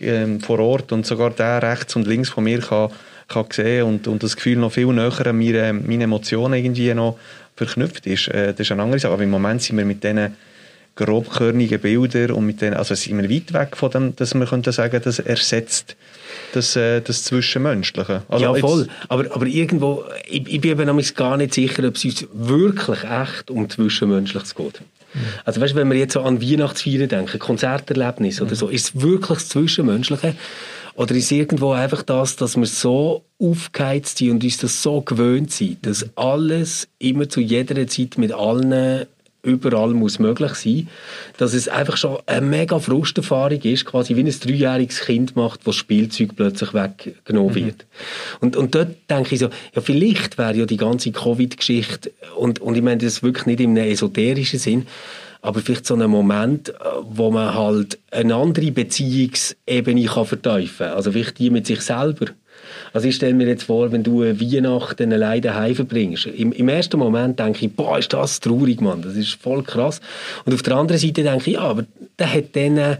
ähm, 0.00 0.40
vor 0.40 0.58
Ort 0.58 0.92
und 0.92 1.06
sogar 1.06 1.30
der 1.30 1.62
rechts 1.62 1.96
und 1.96 2.06
links 2.06 2.30
von 2.30 2.44
mir 2.44 2.60
kann, 2.60 2.90
kann 3.28 3.46
sehen 3.50 3.84
und, 3.84 4.08
und 4.08 4.22
das 4.22 4.36
Gefühl 4.36 4.56
noch 4.56 4.72
viel 4.72 4.86
näher 4.86 5.26
an 5.26 5.38
meine, 5.38 5.72
meine 5.72 6.04
Emotionen 6.04 6.54
irgendwie 6.54 6.92
noch 6.94 7.18
verknüpft 7.56 8.06
ist, 8.06 8.28
äh, 8.28 8.52
das 8.52 8.60
ist 8.60 8.72
eine 8.72 8.82
andere 8.82 8.98
Sache. 8.98 9.12
Aber 9.12 9.22
im 9.22 9.30
Moment 9.30 9.62
sind 9.62 9.76
wir 9.76 9.84
mit 9.84 10.04
diesen 10.04 10.36
grobkörnigen 10.96 11.78
Bilder 11.80 12.34
und 12.34 12.46
mit 12.46 12.60
denen, 12.60 12.74
also 12.74 12.94
sind 12.94 13.20
wir 13.20 13.30
weit 13.30 13.52
weg 13.52 13.76
von 13.76 13.90
dem, 13.90 14.16
dass 14.16 14.34
wir 14.34 14.46
könnten 14.46 14.72
sagen, 14.72 15.00
das 15.04 15.18
ersetzt 15.18 15.94
das, 16.52 16.74
äh, 16.74 17.00
das 17.02 17.24
Zwischenmenschliche. 17.24 18.22
Also 18.28 18.44
ja, 18.44 18.54
voll. 18.54 18.88
Aber, 19.08 19.24
aber 19.34 19.46
irgendwo, 19.46 20.04
ich, 20.26 20.48
ich 20.48 20.60
bin 20.60 20.72
eben 20.72 21.02
gar 21.14 21.36
nicht 21.36 21.54
sicher, 21.54 21.86
ob 21.86 21.96
es 21.96 22.04
uns 22.04 22.26
wirklich 22.32 23.04
echt 23.04 23.50
um 23.50 23.68
Zwischenmenschliches 23.68 24.54
geht. 24.54 24.80
Mhm. 24.80 25.20
Also 25.44 25.60
weißt, 25.60 25.74
wenn 25.74 25.90
wir 25.90 25.98
jetzt 25.98 26.14
so 26.14 26.22
an 26.22 26.40
Weihnachtsfeiern 26.40 27.08
denken, 27.08 27.38
Konzerterlebnis 27.38 28.40
mhm. 28.40 28.46
oder 28.46 28.56
so, 28.56 28.68
ist 28.68 28.94
es 28.94 29.02
wirklich 29.02 29.38
das 29.38 29.48
Zwischenmenschliche? 29.50 30.34
Oder 30.94 31.14
ist 31.14 31.24
es 31.24 31.30
irgendwo 31.30 31.72
einfach 31.72 32.02
das, 32.02 32.36
dass 32.36 32.56
wir 32.56 32.64
so 32.64 33.22
aufgeheizt 33.38 34.16
sind 34.16 34.30
und 34.30 34.44
uns 34.44 34.56
das 34.56 34.82
so 34.82 35.02
gewöhnt 35.02 35.52
sind, 35.52 35.84
dass 35.84 36.08
alles 36.16 36.88
immer 36.98 37.28
zu 37.28 37.40
jeder 37.40 37.86
Zeit 37.86 38.16
mit 38.16 38.32
allen 38.32 39.06
überall 39.46 39.90
muss 39.90 40.18
möglich 40.18 40.54
sein, 40.54 40.88
dass 41.38 41.54
es 41.54 41.68
einfach 41.68 41.96
schon 41.96 42.18
eine 42.26 42.44
mega 42.44 42.78
Frusterfahrung 42.78 43.60
ist, 43.62 43.84
quasi 43.86 44.16
wie 44.16 44.20
ein 44.20 44.40
dreijähriges 44.40 45.00
Kind 45.00 45.36
macht, 45.36 45.60
wo 45.64 45.70
das 45.70 45.76
Spielzeug 45.76 46.36
plötzlich 46.36 46.74
weggenommen 46.74 47.52
mhm. 47.52 47.66
wird. 47.66 47.78
Mhm. 47.78 48.36
Und, 48.40 48.56
und 48.56 48.74
dort 48.74 48.96
denke 49.08 49.34
ich 49.34 49.40
so, 49.40 49.48
ja 49.74 49.80
vielleicht 49.80 50.36
wäre 50.36 50.56
ja 50.56 50.66
die 50.66 50.76
ganze 50.76 51.12
Covid-Geschichte, 51.12 52.12
und, 52.36 52.58
und 52.60 52.76
ich 52.76 52.82
meine 52.82 52.98
das 52.98 53.22
wirklich 53.22 53.46
nicht 53.46 53.60
im 53.60 53.76
esoterischen 53.76 54.58
Sinn, 54.58 54.86
aber 55.42 55.60
vielleicht 55.60 55.86
so 55.86 55.94
ein 55.94 56.10
Moment, 56.10 56.74
wo 57.02 57.30
man 57.30 57.54
halt 57.54 57.98
eine 58.10 58.34
andere 58.34 58.72
Beziehungsebene 58.72 60.04
kann 60.06 60.26
verteufeln 60.26 60.88
kann. 60.90 60.96
Also 60.96 61.12
vielleicht 61.12 61.38
die 61.38 61.50
mit 61.50 61.66
sich 61.66 61.82
selber. 61.82 62.26
Also 62.92 63.08
ich 63.08 63.16
stelle 63.16 63.34
mir 63.34 63.46
jetzt 63.46 63.64
vor, 63.64 63.92
wenn 63.92 64.02
du 64.02 64.22
Weihnachten 64.22 65.12
alleine 65.12 65.40
daheim 65.40 65.74
verbringst. 65.74 66.26
Im, 66.26 66.52
Im, 66.52 66.68
ersten 66.68 66.98
Moment 66.98 67.38
denke 67.38 67.66
ich, 67.66 67.72
boah, 67.72 67.98
ist 67.98 68.12
das 68.12 68.40
traurig, 68.40 68.80
Mann. 68.80 69.02
Das 69.02 69.16
ist 69.16 69.34
voll 69.34 69.62
krass. 69.62 70.00
Und 70.44 70.54
auf 70.54 70.62
der 70.62 70.76
anderen 70.76 71.00
Seite 71.00 71.22
denke 71.22 71.50
ich, 71.50 71.56
ja, 71.56 71.60
aber 71.60 71.84
der 72.18 72.32
hat 72.32 72.54
dann 72.54 72.78
äh, 72.78 72.96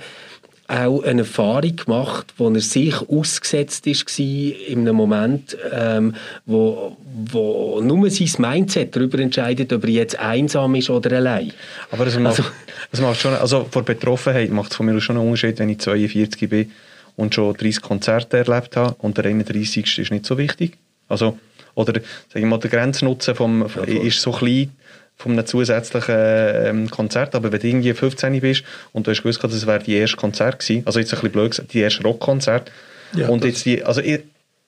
auch 0.68 1.02
eine 1.04 1.20
Erfahrung 1.20 1.76
gemacht, 1.76 2.34
wo 2.38 2.48
er 2.50 2.60
sich 2.60 2.94
ausgesetzt 3.08 3.86
ist 3.86 4.18
in 4.18 4.80
einem 4.80 4.96
Moment, 4.96 5.56
ähm, 5.72 6.14
wo, 6.44 6.96
wo 7.30 7.80
nur 7.80 8.10
sein 8.10 8.28
Mindset 8.38 8.96
darüber 8.96 9.18
entscheidet, 9.20 9.72
ob 9.72 9.84
er 9.84 9.90
jetzt 9.90 10.18
einsam 10.18 10.74
ist 10.74 10.90
oder 10.90 11.16
allein. 11.16 11.52
Aber 11.90 12.06
es 12.06 12.18
macht, 12.18 12.38
also, 12.38 12.50
es 12.90 13.00
macht 13.00 13.20
schon, 13.20 13.34
also 13.34 13.66
vor 13.70 13.82
Betroffenheit 13.82 14.50
macht 14.50 14.72
es 14.72 14.76
von 14.76 14.86
mir 14.86 15.00
schon 15.00 15.16
einen 15.16 15.26
Unterschied, 15.26 15.58
wenn 15.58 15.68
ich 15.68 15.78
42 15.78 16.48
bin 16.48 16.70
und 17.16 17.34
schon 17.34 17.54
30 17.54 17.82
Konzerte 17.82 18.38
erlebt 18.38 18.76
habe 18.76 18.94
und 18.98 19.16
der 19.16 19.26
31. 19.26 19.98
ist 19.98 20.10
nicht 20.10 20.26
so 20.26 20.38
wichtig. 20.38 20.78
Also, 21.08 21.38
oder 21.74 22.00
sag 22.32 22.42
ich 22.42 22.44
mal, 22.44 22.58
der 22.58 22.70
Grenznutzen 22.70 23.34
vom, 23.34 23.66
ja, 23.86 24.02
ist 24.02 24.20
so 24.20 24.32
klein 24.32 24.72
von 25.16 25.32
einem 25.32 25.46
zusätzlichen 25.46 26.14
ähm, 26.14 26.90
Konzert, 26.90 27.34
aber 27.34 27.50
wenn 27.50 27.60
du 27.60 27.66
irgendwie 27.66 27.94
15 27.94 28.38
bist 28.40 28.64
und 28.92 29.06
du 29.06 29.10
hast 29.10 29.22
gewusst, 29.22 29.42
das 29.42 29.66
wäre 29.66 29.82
die 29.82 29.94
erste 29.94 30.16
Konzert 30.16 30.58
gewesen, 30.58 30.82
also 30.84 30.98
jetzt 30.98 31.12
ein 31.12 31.20
bisschen 31.20 31.32
blöd 31.32 31.50
gesagt, 31.52 31.72
die 31.72 31.80
erste 31.80 32.02
Rockkonzert 32.02 32.70
ja, 33.14 33.28
und 33.28 33.44
jetzt 33.44 33.64
die, 33.64 33.82
also 33.82 34.02
ich, 34.02 34.20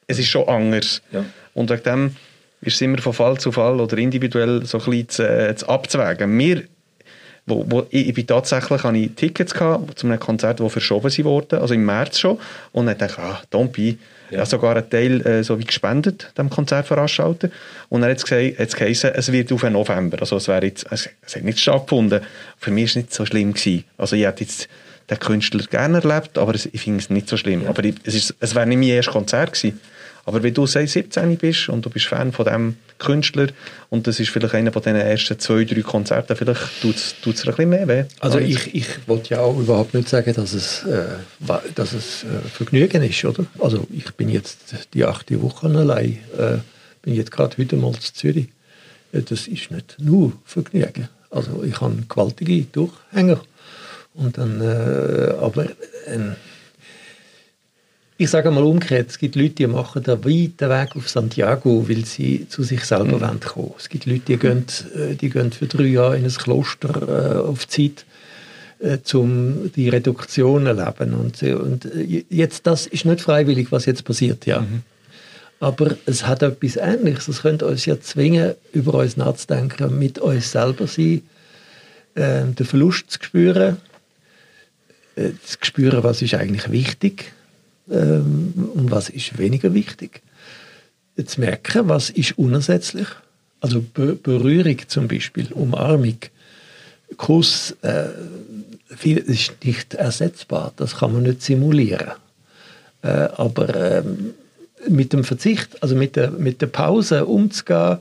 es 0.07 0.19
ist 0.19 0.29
schon 0.29 0.49
anders 0.49 1.03
ja. 1.13 1.25
und 1.53 1.69
wegen 1.69 1.83
dem 1.83 2.17
ist 2.63 2.77
es 2.77 2.81
immer 2.81 2.99
von 2.99 3.13
Fall 3.13 3.39
zu 3.39 3.53
Fall 3.53 3.79
oder 3.79 3.99
individuell 3.99 4.65
so 4.65 4.79
ein 4.79 4.85
bisschen 4.85 5.09
zu, 5.09 5.29
äh, 5.29 5.55
zu 5.55 5.69
abzuwägen. 5.69 6.39
Wir 6.39 6.65
wo, 7.49 7.65
wo, 7.69 7.87
ich, 7.91 8.13
bin 8.15 8.27
tatsächlich 8.27 8.83
habe 8.83 8.99
ich 8.99 9.13
Tickets 9.15 9.55
gehabt 9.55 9.99
zu 9.99 10.07
einem 10.07 10.21
Konzert, 10.21 10.61
das 10.61 10.73
verschoben 10.73 11.11
wurde, 11.25 11.61
also 11.61 11.75
im 11.75 11.85
März 11.85 12.19
schon. 12.19 12.39
Und 12.73 12.87
dann 12.87 12.99
dachte 12.99 13.15
ich, 13.15 13.19
ah, 13.19 13.41
don't 13.53 13.69
be. 13.69 13.99
Ja. 14.31 14.43
Ich 14.43 14.49
sogar 14.49 14.77
einen 14.77 14.91
Teil 14.91 15.27
äh, 15.27 15.43
so 15.43 15.59
wie 15.59 15.65
gespendet, 15.65 16.33
dem 16.37 16.51
Konzertveranstalter. 16.51 17.49
Und 17.89 18.03
dann 18.03 18.11
hat 18.11 18.19
es 18.19 18.75
geheißen, 18.77 19.11
es 19.15 19.33
wird 19.33 19.53
auf 19.53 19.63
November. 19.63 20.19
Also 20.21 20.37
es, 20.37 20.49
wäre 20.49 20.67
jetzt, 20.67 20.87
es, 20.91 21.09
es 21.23 21.37
hat 21.37 21.45
nicht 21.45 21.59
stattgefunden. 21.59 22.21
Für 22.59 22.71
mich 22.71 22.85
war 22.85 22.89
es 22.89 22.97
nicht 22.97 23.15
so 23.15 23.25
schlimm. 23.25 23.55
Gewesen. 23.55 23.85
Also 23.97 24.17
ich 24.17 24.25
hätte 24.25 24.45
jetzt 24.45 24.69
den 25.09 25.19
Künstler 25.19 25.65
gerne 25.65 26.03
erlebt, 26.03 26.37
aber 26.37 26.55
ich 26.55 26.69
finde 26.83 27.01
es 27.01 27.09
nicht 27.09 27.29
so 27.29 27.39
schlimm. 27.39 27.63
Ja. 27.63 27.71
Aber 27.71 27.83
ich, 27.85 27.95
es, 28.05 28.35
es 28.39 28.55
wäre 28.55 28.67
nicht 28.67 28.79
mein 28.79 28.89
erstes 28.89 29.13
Konzert 29.13 29.55
gewesen. 29.55 29.81
Aber 30.29 30.43
wenn 30.43 30.53
du 30.53 30.67
sei 30.67 30.85
17 30.85 31.39
bist 31.39 31.71
und 31.71 31.87
du 31.87 31.89
bist 31.89 32.05
Fan 32.05 32.33
von 32.33 32.45
dem 32.45 32.77
Künstler 32.99 33.47
und 33.89 34.07
das 34.07 34.21
ist 34.21 34.29
vielleicht 34.29 34.55
einer 34.55 34.73
von 34.73 34.83
den 34.83 34.95
ersten 34.95 35.39
zwei, 35.39 35.65
drei 35.65 35.81
Konzerten, 35.81 36.37
vielleicht 36.37 36.83
tut 36.83 36.97
es 36.97 37.15
ein 37.25 37.33
bisschen 37.33 37.71
mehr 37.71 37.89
weh. 37.89 38.05
Also 38.21 38.39
ich, 38.39 38.75
ich 38.75 39.09
wollte 39.09 39.31
ja 39.31 39.41
auch 39.41 39.59
überhaupt 39.59 39.95
nicht 39.95 40.07
sagen, 40.07 40.35
dass 40.35 40.53
es, 40.53 40.85
äh, 40.85 41.07
dass 41.75 41.95
es 41.95 42.25
äh, 42.25 42.47
Vergnügen 42.47 43.03
ist, 43.05 43.25
oder? 43.25 43.47
Also 43.59 43.87
ich 43.91 44.13
bin 44.17 44.29
jetzt 44.29 44.75
die 44.93 45.07
achte 45.07 45.41
Woche 45.41 45.67
allein, 45.69 46.19
äh, 46.37 46.59
bin 47.01 47.15
jetzt 47.15 47.33
gerade 47.33 47.57
heute 47.57 47.77
mal 47.77 47.95
zu 47.95 48.13
Zürich. 48.13 48.49
Äh, 49.13 49.23
das 49.23 49.49
ist 49.49 49.71
nicht 49.71 49.97
nur 49.99 50.35
Vergnügen. 50.45 51.09
Also 51.31 51.65
ich 51.65 51.81
habe 51.81 51.97
gewaltige 52.07 52.65
Durchhänger. 52.65 53.41
Und 54.13 54.37
dann, 54.37 54.61
äh, 54.61 55.33
aber 55.41 55.69
ähm, 56.07 56.37
ich 58.21 58.31
sage 58.31 58.51
mal 58.51 58.65
umgekehrt, 58.65 59.11
es 59.11 59.19
gibt 59.19 59.37
Leute, 59.37 59.55
die 59.55 59.67
machen 59.69 60.03
den 60.03 60.25
weiten 60.25 60.69
Weg 60.69 60.97
auf 60.97 61.09
Santiago, 61.09 61.89
weil 61.89 62.05
sie 62.05 62.49
zu 62.49 62.65
sich 62.65 62.85
selber 62.85 63.17
mhm. 63.17 63.21
wollen 63.21 63.41
kommen. 63.41 63.75
Es 63.79 63.89
gibt 63.89 64.07
Leute, 64.07 64.23
die 64.27 64.37
gehen, 64.37 64.65
äh, 64.97 65.15
die 65.15 65.31
gehen 65.31 65.53
für 65.53 65.67
drei 65.67 65.85
Jahre 65.85 66.19
in 66.19 66.25
ein 66.25 66.31
Kloster 66.33 67.37
äh, 67.37 67.39
auf 67.39 67.69
Zeit, 67.69 68.05
äh, 68.81 68.99
um 69.15 69.71
die 69.73 69.89
Reduktion 69.89 70.65
zu 70.65 70.69
erleben. 70.69 71.15
Und, 71.15 71.41
äh, 71.45 71.55
und 71.55 71.85
äh, 71.85 72.25
jetzt, 72.29 72.67
das 72.67 72.89
ist 72.89 73.05
nicht 73.05 73.21
freiwillig, 73.21 73.71
was 73.71 73.87
jetzt 73.87 74.05
passiert, 74.05 74.47
ja. 74.47 74.61
Mhm. 74.63 74.83
Aber 75.61 75.97
es 76.07 76.27
hat 76.27 76.43
etwas 76.43 76.77
Ähnliches. 76.77 77.29
Es 77.29 77.43
könnte 77.43 77.67
uns 77.67 77.87
ja 77.87 78.01
zwingen, 78.01 78.55
über 78.73 78.95
uns 78.95 79.17
nachzudenken, 79.17 79.97
mit 79.97 80.19
uns 80.19 80.51
selber 80.51 80.89
sein, 80.89 81.23
äh, 82.17 82.43
den 82.47 82.67
Verlust 82.67 83.13
zu 83.13 83.19
spüren, 83.23 83.77
zu 85.17 85.59
spüren, 85.63 86.05
was 86.05 86.23
ist 86.23 86.35
eigentlich 86.35 86.71
wichtig 86.71 87.21
ist 87.23 87.38
ähm, 87.91 88.71
und 88.75 88.91
was 88.91 89.09
ist 89.09 89.39
weniger 89.39 89.75
wichtig. 89.75 90.23
Zu 91.25 91.41
merken, 91.41 91.89
was 91.89 92.11
ist 92.11 92.39
unersetzlich. 92.39 93.09
Also 93.61 93.81
Be 93.81 94.15
Berührung 94.15 94.77
zum 94.87 95.09
Beispiel, 95.09 95.53
Umarmung, 95.53 96.19
Kuss, 97.17 97.75
äh, 97.83 98.05
viel 98.87 99.19
ist 99.19 99.65
nicht 99.65 99.95
ersetzbar, 99.95 100.73
das 100.77 100.99
kann 100.99 101.13
man 101.13 101.25
nicht 101.25 101.43
simulieren. 101.43 102.13
Äh, 103.03 103.09
aber 103.09 103.75
ähm, 103.75 104.35
mit 104.89 105.13
dem 105.13 105.25
Verzicht, 105.25 105.83
also 105.83 105.97
mit 105.97 106.15
der, 106.15 106.31
mit 106.31 106.63
der 106.63 106.69
Pause 106.69 107.27
umzugehen, 107.27 107.99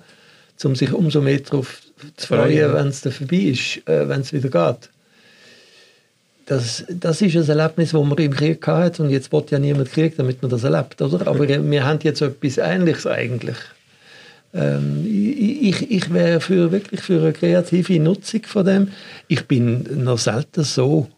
um 0.64 0.76
sich 0.76 0.94
umso 0.94 1.22
mehr 1.22 1.40
darauf 1.40 1.82
zu 2.18 2.28
freuen, 2.28 2.74
wenn 2.74 2.88
es 2.88 3.00
vorbei 3.00 3.38
ist, 3.38 3.88
äh, 3.88 4.08
wenn 4.08 4.22
es 4.22 4.32
wieder 4.32 4.50
geht 4.50 4.90
das, 6.48 6.86
das 6.90 7.22
ist 7.22 7.36
ein 7.36 7.48
Erlebnis, 7.48 7.92
das 7.92 8.06
man 8.06 8.18
im 8.18 8.34
Krieg 8.34 8.66
hatte 8.66 9.04
und 9.04 9.10
jetzt 9.10 9.32
wird 9.32 9.52
ja 9.52 9.60
niemand 9.60 9.92
Krieg, 9.92 10.16
damit 10.16 10.42
man 10.42 10.50
das 10.50 10.64
erlebt, 10.64 11.02
oder? 11.02 11.28
Aber 11.28 11.48
wir 11.48 11.86
haben 11.86 12.00
jetzt 12.04 12.22
etwas 12.22 12.58
Ähnliches 12.58 13.06
eigentlich. 13.06 13.58
Ähm, 14.54 15.06
ich, 15.06 15.92
ich 15.92 16.14
wäre 16.14 16.40
für, 16.40 16.72
wirklich 16.72 17.02
für 17.02 17.22
eine 17.22 17.34
kreative 17.34 18.00
Nutzung 18.00 18.44
von 18.46 18.66
dem. 18.66 18.88
Ich 19.28 19.46
bin 19.46 20.04
noch 20.04 20.18
selten 20.18 20.64
so 20.64 21.10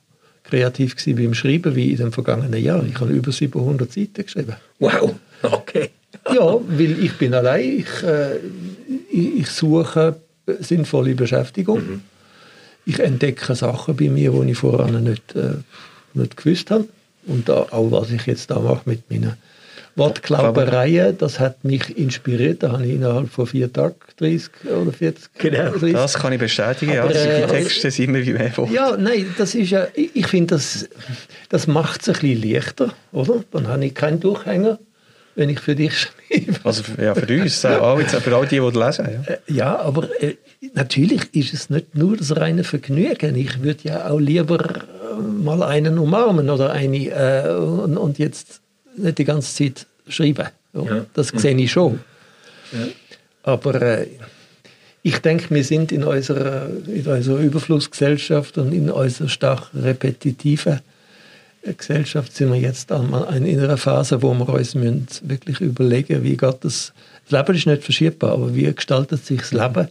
kreativ 0.44 0.96
gewesen 0.96 1.16
beim 1.16 1.34
Schreiben 1.36 1.76
wie 1.76 1.92
in 1.92 1.98
den 1.98 2.12
vergangenen 2.12 2.62
Jahren. 2.62 2.90
Ich 2.90 3.00
habe 3.00 3.12
über 3.12 3.32
700 3.32 3.94
Seiten 3.94 4.24
geschrieben. 4.24 4.56
Wow, 4.80 5.14
okay. 5.44 5.92
Ja, 6.34 6.60
weil 6.68 7.04
ich 7.04 7.14
bin 7.20 7.36
allein. 7.36 7.80
Ich, 7.80 8.04
äh, 8.04 8.38
ich, 9.12 9.42
ich 9.42 9.48
suche 9.48 10.16
sinnvolle 10.60 11.14
Beschäftigung. 11.14 11.78
Mhm. 11.78 12.02
Ich 12.86 13.00
entdecke 13.00 13.56
Sachen 13.56 13.96
bei 13.96 14.10
mir, 14.10 14.32
die 14.32 14.52
ich 14.52 14.58
vorher 14.58 14.92
nicht, 15.00 15.36
äh, 15.36 15.56
nicht 16.14 16.38
gewusst 16.38 16.72
habe. 16.72 16.86
Und 17.28 17.50
auch 17.50 17.92
was 17.92 18.12
ich 18.12 18.26
jetzt 18.26 18.50
da 18.50 18.60
mache 18.60 18.82
mit 18.86 19.10
meinen 19.12 19.34
Wortglaubereien, 19.96 21.18
das 21.18 21.40
hat 21.40 21.64
mich 21.64 21.98
inspiriert. 21.98 22.64
Da 22.64 22.72
habe 22.72 22.86
ich 22.86 22.94
innerhalb 22.96 23.30
von 23.30 23.46
vier 23.46 23.72
Tagen 23.72 23.96
30 24.18 24.50
oder 24.82 24.92
40. 24.92 25.30
Genau, 25.38 25.72
30. 25.72 25.94
das 25.94 26.14
kann 26.16 26.34
ich 26.34 26.40
bestätigen. 26.40 26.98
Aber, 26.98 27.14
ja, 27.14 27.24
die 27.24 27.44
äh, 27.44 27.48
Texte 27.48 27.92
sind 27.92 28.06
immer 28.06 28.26
wie 28.26 28.34
mehr 28.34 28.56
Worte. 28.58 28.74
Ja, 28.74 28.98
nein, 28.98 29.34
das 29.38 29.54
ist 29.56 29.70
ja, 29.70 29.88
ich 29.94 30.28
finde, 30.28 30.56
das, 30.56 30.90
das 31.50 31.68
macht 31.68 32.02
es 32.02 32.10
ein 32.10 32.14
bisschen 32.14 32.52
leichter, 32.52 32.94
oder? 33.12 33.44
Dann 33.52 33.68
habe 33.68 33.86
ich 33.86 33.94
keinen 33.94 34.20
Durchhänger 34.20 34.80
wenn 35.36 35.50
ich 35.50 35.60
für 35.60 35.76
dich 35.76 35.94
schreibe. 35.98 36.60
Also 36.64 36.84
ja, 37.02 37.16
für 37.16 37.42
uns, 37.42 37.64
äh, 37.64 37.68
auch 37.82 38.00
für 38.00 38.36
all 38.36 38.48
die, 38.48 38.60
die 38.60 38.78
lesen. 38.78 39.08
Ja, 39.08 39.34
äh, 39.34 39.38
ja 39.48 39.80
aber 39.80 40.22
äh, 40.22 40.36
natürlich 40.74 41.34
ist 41.34 41.54
es 41.54 41.70
nicht 41.70 41.96
nur 41.96 42.18
das 42.18 42.36
reine 42.36 42.64
Vergnügen. 42.64 43.36
Ich 43.36 43.62
würde 43.62 43.80
ja 43.84 44.10
auch 44.10 44.20
lieber 44.20 44.60
äh, 44.60 45.22
mal 45.22 45.64
einen 45.64 45.98
umarmen 45.98 46.50
oder 46.50 46.72
eine 46.72 46.98
äh, 46.98 47.54
und, 47.56 47.98
und, 47.98 48.20
jetzt 48.20 48.62
nicht 48.96 49.18
die 49.18 49.26
ganze 49.26 49.56
Zeit 49.56 49.88
schreiben. 50.08 50.50
Ja. 50.74 51.06
Das 51.14 51.30
sehe 51.30 51.56
ich 51.56 51.72
schon. 51.72 52.00
Ja. 52.72 52.80
Aber 53.44 53.82
äh, 53.82 54.08
ich 55.02 55.20
denke, 55.20 55.46
wir 55.50 55.64
sind 55.64 55.92
in 55.92 56.04
unserer, 56.04 56.70
in 56.88 57.06
unserer 57.06 57.40
Überflussgesellschaft 57.40 58.58
und 58.58 58.74
in 58.74 58.90
unserer 58.92 59.30
stark 59.30 59.70
repetitiven 59.74 60.82
Gesellschaft 61.62 62.36
sind 62.36 62.52
wir 62.54 62.60
jetzt 62.60 62.90
in 62.90 63.14
einer 63.60 63.78
Phase, 63.78 64.22
wo 64.22 64.34
wir 64.34 64.50
uns 64.50 65.22
wirklich 65.28 65.60
überlegen 65.60 66.24
wie 66.24 66.38
geht 66.38 66.58
das, 66.62 66.94
das 67.28 67.32
Leben 67.32 67.56
ist 67.58 67.68
nicht 67.68 67.84
verschiebbar, 67.84 68.32
aber 68.32 68.56
wie 68.56 68.74
gestaltet 68.74 69.26
sich 69.26 69.42
das 69.42 69.52
Leben, 69.52 69.90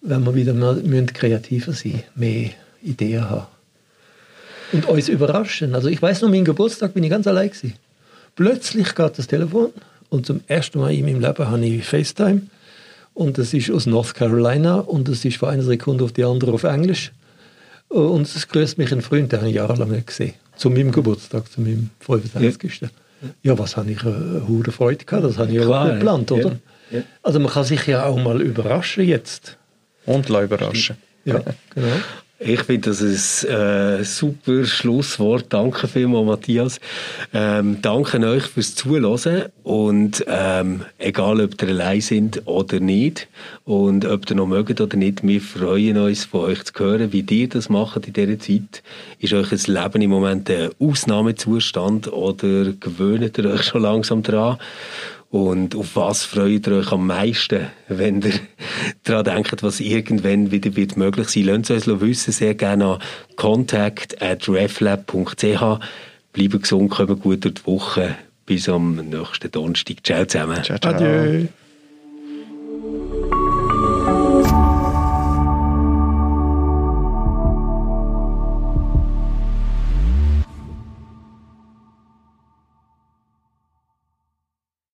wenn 0.00 0.24
wir 0.24 0.34
wieder 0.34 0.54
mal 0.54 0.82
kreativer 1.12 1.72
sein 1.72 2.02
mehr 2.14 2.50
Ideen 2.82 3.28
haben. 3.28 3.46
Und 4.72 4.86
uns 4.86 5.08
überraschen. 5.10 5.74
Also 5.74 5.88
ich 5.88 6.00
weiß 6.00 6.22
noch, 6.22 6.30
mein 6.30 6.46
Geburtstag 6.46 6.94
bin 6.94 7.04
ich 7.04 7.10
ganz 7.10 7.26
allein 7.26 7.50
gewesen. 7.50 7.74
Plötzlich 8.34 8.94
geht 8.94 9.18
das 9.18 9.26
Telefon 9.26 9.72
und 10.08 10.24
zum 10.24 10.40
ersten 10.46 10.78
Mal 10.78 10.94
in 10.94 11.04
meinem 11.04 11.20
Leben 11.20 11.48
habe 11.48 11.66
ich 11.66 11.84
FaceTime 11.84 12.42
und 13.12 13.36
das 13.36 13.52
ist 13.52 13.70
aus 13.70 13.84
North 13.84 14.14
Carolina 14.14 14.76
und 14.76 15.06
das 15.08 15.22
ist 15.26 15.36
von 15.36 15.50
einer 15.50 15.62
Sekunde 15.62 16.04
auf 16.04 16.12
die 16.12 16.24
andere 16.24 16.52
auf 16.52 16.64
Englisch 16.64 17.12
und 17.88 18.22
es 18.22 18.48
grüßt 18.48 18.78
mich 18.78 18.90
ein 18.90 19.02
Freund, 19.02 19.30
den 19.32 19.40
habe 19.40 19.50
ich 19.50 19.56
jahrelang 19.56 19.90
nicht 19.90 20.06
gesehen 20.06 20.32
zu 20.56 20.70
meinem 20.70 20.92
Geburtstag, 20.92 21.50
zu 21.50 21.60
meinem 21.60 21.90
65. 22.00 22.80
Ja, 22.80 22.88
ja 23.42 23.58
was 23.58 23.76
habe 23.76 23.90
ich 23.90 24.04
eine 24.04 24.46
hohe 24.48 24.70
Freude 24.70 25.04
gehabt, 25.04 25.24
das 25.24 25.38
habe 25.38 25.50
ich 25.50 25.56
ja 25.56 25.64
Klar, 25.64 25.84
nicht 25.86 25.94
geplant, 25.94 26.32
oder? 26.32 26.50
Ja. 26.90 26.98
Ja. 26.98 27.02
Also 27.22 27.40
man 27.40 27.50
kann 27.50 27.64
sich 27.64 27.86
ja 27.86 28.04
auch 28.04 28.22
mal 28.22 28.40
überraschen 28.40 29.04
jetzt. 29.04 29.56
Und 30.04 30.28
überraschen. 30.28 30.96
Ja, 31.24 31.40
genau. 31.74 31.86
Ich 32.44 32.62
finde 32.62 32.90
das 32.90 33.02
ein 33.44 34.00
äh, 34.00 34.04
super 34.04 34.64
Schlusswort. 34.64 35.46
Danke 35.50 35.86
vielmals, 35.86 36.26
Matthias. 36.26 36.80
Ähm, 37.32 37.78
danke 37.82 38.18
euch 38.26 38.44
fürs 38.44 38.74
Zuhören 38.74 39.44
und 39.62 40.24
ähm, 40.26 40.82
egal, 40.98 41.40
ob 41.40 41.62
ihr 41.62 41.68
allein 41.68 42.00
sind 42.00 42.42
oder 42.46 42.80
nicht 42.80 43.28
und 43.64 44.04
ob 44.04 44.28
ihr 44.28 44.36
noch 44.36 44.46
mögt 44.46 44.80
oder 44.80 44.96
nicht, 44.96 45.24
wir 45.24 45.40
freuen 45.40 45.98
uns, 45.98 46.24
von 46.24 46.40
euch 46.40 46.64
zu 46.64 46.72
hören, 46.78 47.12
wie 47.12 47.24
ihr 47.28 47.48
das 47.48 47.68
macht 47.68 48.06
in 48.06 48.12
dieser 48.12 48.38
Zeit. 48.38 48.82
Ist 49.20 49.32
euch 49.32 49.52
ein 49.52 49.74
Leben 49.74 50.02
im 50.02 50.10
Moment 50.10 50.50
ein 50.50 50.70
Ausnahmezustand 50.80 52.12
oder 52.12 52.72
gewöhnt 52.72 53.38
ihr 53.38 53.50
euch 53.50 53.62
schon 53.62 53.82
langsam 53.82 54.22
dran? 54.24 54.58
Und 55.32 55.74
auf 55.74 55.96
was 55.96 56.24
freut 56.24 56.66
ihr 56.66 56.74
euch 56.74 56.92
am 56.92 57.06
meisten, 57.06 57.68
wenn 57.88 58.20
ihr 58.20 58.34
daran 59.04 59.24
denkt, 59.24 59.62
was 59.62 59.80
irgendwann 59.80 60.50
wieder 60.50 60.76
wird 60.76 60.98
möglich 60.98 61.28
sein 61.28 61.46
wird? 61.46 61.70
Lasst 61.70 61.88
uns 61.88 62.02
wissen, 62.02 62.32
sehr 62.32 62.54
gerne 62.54 62.84
an 62.84 62.98
contact 63.36 64.20
at 64.20 64.46
reflab.ch. 64.46 65.80
Bleiben 66.34 66.60
gesund, 66.60 66.90
kommen 66.90 67.18
gut 67.18 67.44
durch 67.46 67.54
die 67.54 67.66
Woche. 67.66 68.16
Bis 68.44 68.68
am 68.68 68.96
nächsten 68.96 69.50
Donnerstag. 69.50 70.04
Ciao 70.04 70.26
zusammen. 70.26 70.62
Ciao, 70.64 70.78
ciao. 70.78 70.94
Adieu. 70.96 71.48